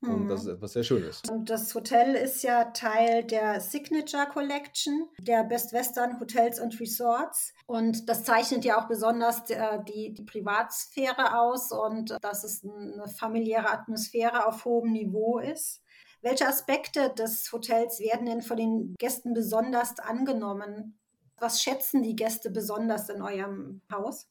Und 0.01 0.27
das 0.27 0.41
ist 0.41 0.47
etwas 0.47 0.73
sehr 0.73 0.83
Schönes. 0.83 1.21
Und 1.29 1.49
das 1.49 1.73
Hotel 1.73 2.13
ist 2.13 2.43
ja 2.43 2.65
Teil 2.65 3.23
der 3.23 3.60
Signature 3.60 4.27
Collection 4.27 5.10
der 5.19 5.43
Best 5.43 5.73
Western 5.73 6.19
Hotels 6.19 6.60
und 6.60 6.79
Resorts. 6.79 7.53
Und 7.65 8.07
das 8.07 8.23
zeichnet 8.23 8.63
ja 8.63 8.79
auch 8.79 8.88
besonders 8.88 9.49
äh, 9.49 9.79
die, 9.88 10.13
die 10.13 10.23
Privatsphäre 10.23 11.39
aus 11.39 11.71
und 11.71 12.15
dass 12.21 12.43
es 12.43 12.63
eine 12.63 13.07
familiäre 13.07 13.71
Atmosphäre 13.71 14.45
auf 14.45 14.65
hohem 14.65 14.91
Niveau 14.91 15.39
ist. 15.39 15.81
Welche 16.21 16.47
Aspekte 16.47 17.12
des 17.17 17.51
Hotels 17.51 17.99
werden 17.99 18.27
denn 18.27 18.41
von 18.41 18.57
den 18.57 18.95
Gästen 18.99 19.33
besonders 19.33 19.97
angenommen? 19.99 20.99
Was 21.39 21.62
schätzen 21.62 22.03
die 22.03 22.15
Gäste 22.15 22.51
besonders 22.51 23.10
in 23.10 23.21
eurem 23.21 23.81
Haus? 23.91 24.27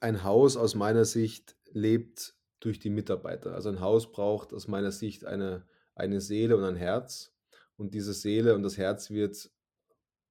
Ein 0.00 0.24
Haus 0.24 0.56
aus 0.56 0.74
meiner 0.74 1.04
Sicht 1.04 1.56
lebt 1.72 2.34
durch 2.60 2.78
die 2.78 2.90
Mitarbeiter. 2.90 3.54
Also 3.54 3.70
ein 3.70 3.80
Haus 3.80 4.12
braucht 4.12 4.52
aus 4.52 4.68
meiner 4.68 4.92
Sicht 4.92 5.24
eine, 5.24 5.66
eine 5.94 6.20
Seele 6.20 6.56
und 6.56 6.64
ein 6.64 6.76
Herz. 6.76 7.34
Und 7.76 7.94
diese 7.94 8.12
Seele 8.12 8.54
und 8.54 8.62
das 8.62 8.76
Herz 8.76 9.10
wird 9.10 9.50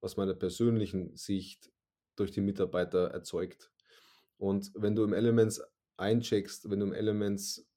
aus 0.01 0.15
meiner 0.15 0.35
persönlichen 0.35 1.15
Sicht 1.15 1.71
durch 2.15 2.31
die 2.31 2.41
Mitarbeiter 2.41 3.09
erzeugt. 3.11 3.71
Und 4.37 4.71
wenn 4.75 4.95
du 4.95 5.03
im 5.03 5.13
Elements 5.13 5.61
eincheckst, 5.97 6.69
wenn 6.69 6.79
du 6.79 6.85
im 6.85 6.93
Elements 6.93 7.67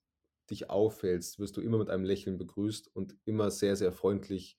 dich 0.49 0.69
auffällst, 0.69 1.39
wirst 1.39 1.57
du 1.57 1.61
immer 1.61 1.77
mit 1.77 1.89
einem 1.89 2.03
Lächeln 2.03 2.37
begrüßt 2.37 2.95
und 2.95 3.17
immer 3.25 3.49
sehr, 3.51 3.75
sehr 3.75 3.91
freundlich 3.91 4.57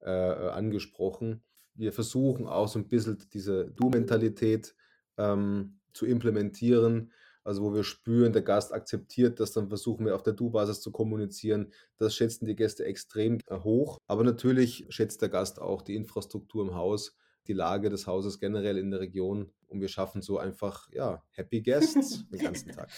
äh, 0.00 0.10
angesprochen. 0.10 1.42
Wir 1.74 1.92
versuchen 1.92 2.46
auch 2.46 2.68
so 2.68 2.78
ein 2.78 2.88
bisschen 2.88 3.18
diese 3.32 3.70
Du-Mentalität 3.70 4.74
ähm, 5.16 5.80
zu 5.92 6.06
implementieren 6.06 7.12
also 7.44 7.62
wo 7.62 7.74
wir 7.74 7.84
spüren, 7.84 8.32
der 8.32 8.42
Gast 8.42 8.72
akzeptiert 8.72 9.38
das, 9.38 9.52
dann 9.52 9.68
versuchen 9.68 10.06
wir 10.06 10.16
auf 10.16 10.22
der 10.22 10.32
Du-Basis 10.32 10.80
zu 10.80 10.90
kommunizieren. 10.90 11.72
Das 11.98 12.14
schätzen 12.14 12.46
die 12.46 12.56
Gäste 12.56 12.84
extrem 12.86 13.38
äh, 13.46 13.58
hoch. 13.60 13.98
Aber 14.06 14.24
natürlich 14.24 14.86
schätzt 14.88 15.20
der 15.20 15.28
Gast 15.28 15.60
auch 15.60 15.82
die 15.82 15.94
Infrastruktur 15.94 16.66
im 16.66 16.74
Haus, 16.74 17.14
die 17.46 17.52
Lage 17.52 17.90
des 17.90 18.06
Hauses 18.06 18.40
generell 18.40 18.78
in 18.78 18.90
der 18.90 19.00
Region. 19.00 19.52
Und 19.66 19.82
wir 19.82 19.88
schaffen 19.88 20.22
so 20.22 20.38
einfach, 20.38 20.88
ja, 20.90 21.22
Happy 21.32 21.60
Guests 21.60 22.26
den 22.30 22.40
ganzen 22.40 22.72
Tag. 22.72 22.88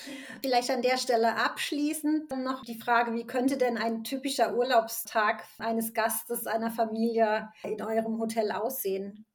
Vielleicht 0.42 0.70
an 0.70 0.82
der 0.82 0.98
Stelle 0.98 1.36
abschließend 1.36 2.30
noch 2.44 2.62
die 2.62 2.78
Frage, 2.78 3.14
wie 3.14 3.26
könnte 3.26 3.58
denn 3.58 3.76
ein 3.76 4.04
typischer 4.04 4.56
Urlaubstag 4.56 5.42
eines 5.58 5.92
Gastes, 5.92 6.46
einer 6.46 6.70
Familie 6.70 7.48
in 7.64 7.82
eurem 7.82 8.20
Hotel 8.20 8.52
aussehen? 8.52 9.26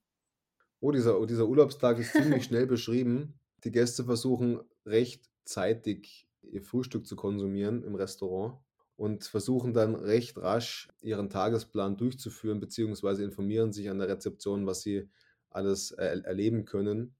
Oh, 0.80 0.92
dieser, 0.92 1.26
dieser 1.26 1.48
Urlaubstag 1.48 2.00
ist 2.00 2.14
ziemlich 2.14 2.46
schnell 2.46 2.66
beschrieben. 2.66 3.38
Die 3.64 3.72
Gäste 3.72 4.04
versuchen 4.04 4.62
recht 4.86 5.30
zeitig 5.46 6.28
ihr 6.42 6.62
Frühstück 6.62 7.06
zu 7.06 7.16
konsumieren 7.16 7.84
im 7.84 7.96
Restaurant 7.96 8.60
und 8.96 9.24
versuchen 9.24 9.74
dann 9.74 9.96
recht 9.96 10.38
rasch 10.38 10.90
ihren 11.02 11.30
Tagesplan 11.30 11.98
durchzuführen, 11.98 12.60
beziehungsweise 12.60 13.24
informieren 13.24 13.74
sich 13.74 13.90
an 13.90 14.00
der 14.00 14.10
Rezeption, 14.10 14.66
was 14.66 14.82
sie 14.82 15.10
alles 15.50 15.92
er 15.92 16.24
erleben 16.26 16.66
können 16.66 17.16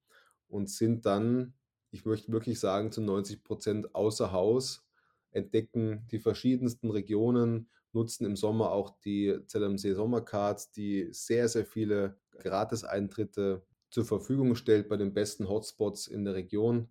und 0.48 0.70
sind 0.70 1.06
dann, 1.06 1.54
ich 1.92 2.06
möchte 2.06 2.32
wirklich 2.32 2.60
sagen, 2.60 2.92
zu 2.92 3.02
90 3.02 3.44
Prozent 3.44 3.96
außer 3.96 4.32
Haus, 4.32 4.86
entdecken 5.32 6.08
die 6.12 6.20
verschiedensten 6.20 6.92
Regionen, 6.92 7.70
nutzen 7.94 8.26
im 8.26 8.36
Sommer 8.36 8.72
auch 8.72 8.92
die 9.04 9.40
ZMC 9.48 9.96
Sommercards, 9.96 10.72
die 10.72 11.10
sehr, 11.12 11.48
sehr 11.50 11.66
viele 11.66 12.18
Gratis-Eintritte 12.40 13.64
zur 13.90 14.06
Verfügung 14.06 14.56
stellt 14.56 14.88
bei 14.88 14.98
den 14.98 15.14
besten 15.14 15.50
Hotspots 15.50 16.08
in 16.08 16.24
der 16.24 16.36
Region. 16.36 16.90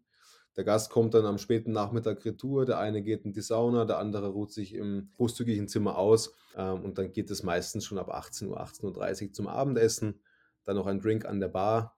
Der 0.57 0.65
Gast 0.65 0.91
kommt 0.91 1.15
dann 1.15 1.27
am 1.27 1.39
späten 1.39 1.73
Nachmittag 1.73 2.25
retour, 2.25 2.67
der 2.67 2.79
eine 2.79 3.03
geht 3.03 3.25
in 3.25 3.33
die 3.33 3.41
Sauna, 3.41 3.85
der 3.85 3.99
andere 3.99 4.29
ruht 4.29 4.53
sich 4.53 4.75
im 4.75 5.11
großzügigen 5.17 5.69
Zimmer 5.69 5.97
aus 5.97 6.35
ähm, 6.57 6.85
und 6.85 6.99
dann 6.99 7.13
geht 7.13 7.31
es 7.31 7.43
meistens 7.43 7.85
schon 7.85 7.99
ab 7.99 8.11
18 8.11 8.49
Uhr, 8.49 8.61
18.30 8.61 9.27
Uhr 9.27 9.33
zum 9.33 9.47
Abendessen, 9.47 10.21
dann 10.65 10.77
noch 10.77 10.87
ein 10.87 11.01
Drink 11.01 11.25
an 11.25 11.41
der 11.41 11.49
Bar 11.49 11.97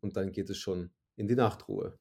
und 0.00 0.16
dann 0.16 0.32
geht 0.32 0.50
es 0.50 0.58
schon 0.58 0.90
in 1.16 1.28
die 1.28 1.36
Nachtruhe. 1.36 1.98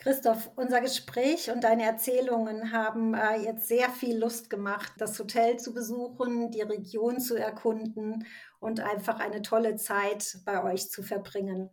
Christoph, 0.00 0.50
unser 0.56 0.80
Gespräch 0.80 1.50
und 1.50 1.62
deine 1.62 1.84
Erzählungen 1.84 2.72
haben 2.72 3.12
äh, 3.12 3.36
jetzt 3.36 3.68
sehr 3.68 3.90
viel 3.90 4.16
Lust 4.16 4.48
gemacht, 4.48 4.92
das 4.96 5.18
Hotel 5.18 5.58
zu 5.58 5.74
besuchen, 5.74 6.50
die 6.50 6.62
Region 6.62 7.20
zu 7.20 7.36
erkunden 7.36 8.26
und 8.60 8.80
einfach 8.80 9.20
eine 9.20 9.42
tolle 9.42 9.76
Zeit 9.76 10.38
bei 10.46 10.64
euch 10.64 10.90
zu 10.90 11.02
verbringen. 11.02 11.68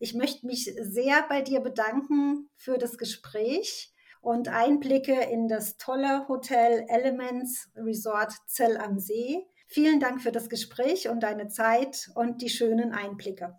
Ich 0.00 0.14
möchte 0.14 0.46
mich 0.46 0.64
sehr 0.64 1.24
bei 1.28 1.42
dir 1.42 1.60
bedanken 1.60 2.50
für 2.56 2.78
das 2.78 2.98
Gespräch 2.98 3.92
und 4.20 4.48
Einblicke 4.48 5.14
in 5.30 5.48
das 5.48 5.76
tolle 5.76 6.26
Hotel 6.28 6.86
Elements 6.88 7.70
Resort 7.76 8.32
Zell 8.46 8.76
am 8.78 8.98
See. 8.98 9.44
Vielen 9.66 10.00
Dank 10.00 10.22
für 10.22 10.32
das 10.32 10.48
Gespräch 10.48 11.08
und 11.08 11.22
deine 11.22 11.48
Zeit 11.48 12.10
und 12.14 12.42
die 12.42 12.48
schönen 12.48 12.92
Einblicke. 12.92 13.58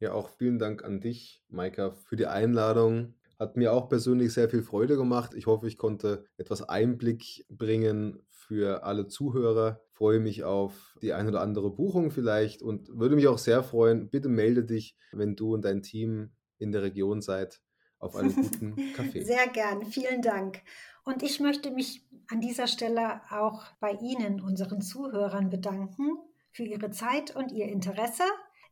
Ja, 0.00 0.12
auch 0.14 0.30
vielen 0.30 0.58
Dank 0.58 0.84
an 0.84 1.00
dich, 1.00 1.44
Maika, 1.48 1.92
für 1.92 2.16
die 2.16 2.26
Einladung. 2.26 3.14
Hat 3.38 3.56
mir 3.56 3.72
auch 3.72 3.88
persönlich 3.88 4.32
sehr 4.32 4.48
viel 4.48 4.62
Freude 4.62 4.96
gemacht. 4.96 5.34
Ich 5.34 5.46
hoffe, 5.46 5.68
ich 5.68 5.78
konnte 5.78 6.24
etwas 6.36 6.68
Einblick 6.68 7.46
bringen 7.48 8.24
für 8.52 8.84
alle 8.84 9.06
Zuhörer. 9.06 9.80
Freue 9.90 10.20
mich 10.20 10.44
auf 10.44 10.96
die 11.00 11.12
ein 11.12 11.26
oder 11.26 11.40
andere 11.40 11.70
Buchung 11.70 12.10
vielleicht 12.10 12.62
und 12.62 12.88
würde 12.88 13.14
mich 13.14 13.28
auch 13.28 13.38
sehr 13.38 13.62
freuen. 13.62 14.10
Bitte 14.10 14.28
melde 14.28 14.64
dich, 14.64 14.96
wenn 15.12 15.36
du 15.36 15.54
und 15.54 15.64
dein 15.64 15.82
Team 15.82 16.32
in 16.58 16.70
der 16.70 16.82
Region 16.82 17.22
seid, 17.22 17.62
auf 17.98 18.14
einen 18.14 18.34
guten 18.34 18.76
Kaffee. 18.96 19.24
Sehr 19.24 19.48
gern. 19.48 19.86
Vielen 19.86 20.22
Dank. 20.22 20.60
Und 21.04 21.22
ich 21.22 21.40
möchte 21.40 21.70
mich 21.70 22.06
an 22.28 22.40
dieser 22.40 22.66
Stelle 22.66 23.22
auch 23.30 23.64
bei 23.80 23.92
Ihnen, 23.92 24.40
unseren 24.40 24.82
Zuhörern, 24.82 25.50
bedanken 25.50 26.18
für 26.50 26.64
Ihre 26.64 26.90
Zeit 26.90 27.34
und 27.34 27.50
Ihr 27.52 27.66
Interesse 27.66 28.24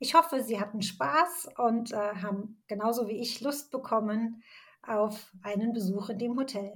ich 0.03 0.14
hoffe, 0.14 0.43
Sie 0.43 0.59
hatten 0.59 0.81
Spaß 0.81 1.51
und 1.59 1.93
äh, 1.93 1.97
haben 1.97 2.62
genauso 2.69 3.07
wie 3.07 3.21
ich 3.21 3.43
Lust 3.43 3.71
bekommen 3.71 4.43
auf 4.83 5.31
einen 5.43 5.75
Besuch 5.75 6.09
in 6.09 6.19
dem 6.19 6.38
Hotel. 6.38 6.73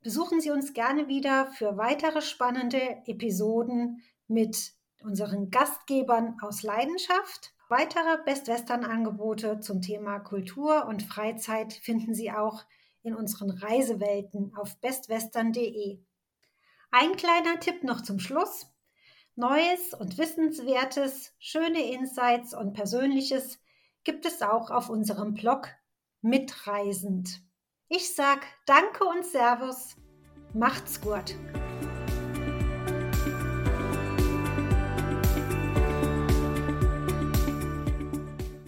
Besuchen 0.00 0.40
Sie 0.40 0.50
uns 0.50 0.74
gerne 0.74 1.08
wieder 1.08 1.46
für 1.52 1.76
weitere 1.76 2.22
spannende 2.22 2.80
Episoden 3.06 4.02
mit 4.28 4.72
unseren 5.02 5.50
Gastgebern 5.50 6.36
aus 6.40 6.62
Leidenschaft. 6.62 7.52
Weitere 7.68 8.22
Best 8.24 8.46
Western 8.46 8.84
Angebote 8.84 9.60
zum 9.60 9.82
Thema 9.82 10.20
Kultur 10.20 10.86
und 10.86 11.02
Freizeit 11.02 11.72
finden 11.72 12.14
Sie 12.14 12.30
auch 12.30 12.64
in 13.02 13.14
unseren 13.14 13.50
Reisewelten 13.50 14.54
auf 14.54 14.76
bestwestern.de. 14.80 15.98
Ein 16.90 17.16
kleiner 17.16 17.58
Tipp 17.60 17.82
noch 17.82 18.00
zum 18.02 18.20
Schluss. 18.20 18.66
Neues 19.34 19.94
und 19.94 20.16
Wissenswertes, 20.16 21.34
schöne 21.38 21.92
Insights 21.92 22.54
und 22.54 22.72
Persönliches 22.72 23.60
gibt 24.04 24.26
es 24.26 24.42
auch 24.42 24.70
auf 24.70 24.88
unserem 24.88 25.34
Blog 25.34 25.68
Mitreisend. 26.22 27.42
Ich 27.90 28.14
sag 28.14 28.40
Danke 28.66 29.02
und 29.04 29.24
Servus. 29.24 29.96
Macht's 30.52 31.00
gut. 31.00 31.34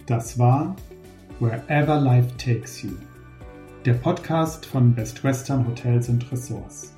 Das 0.07 0.39
war 0.39 0.75
Wherever 1.39 1.99
Life 1.99 2.35
Takes 2.37 2.81
You, 2.81 2.93
der 3.85 3.93
Podcast 3.93 4.65
von 4.65 4.95
Best 4.95 5.23
Western 5.23 5.67
Hotels 5.67 6.09
und 6.09 6.31
Ressorts. 6.31 6.95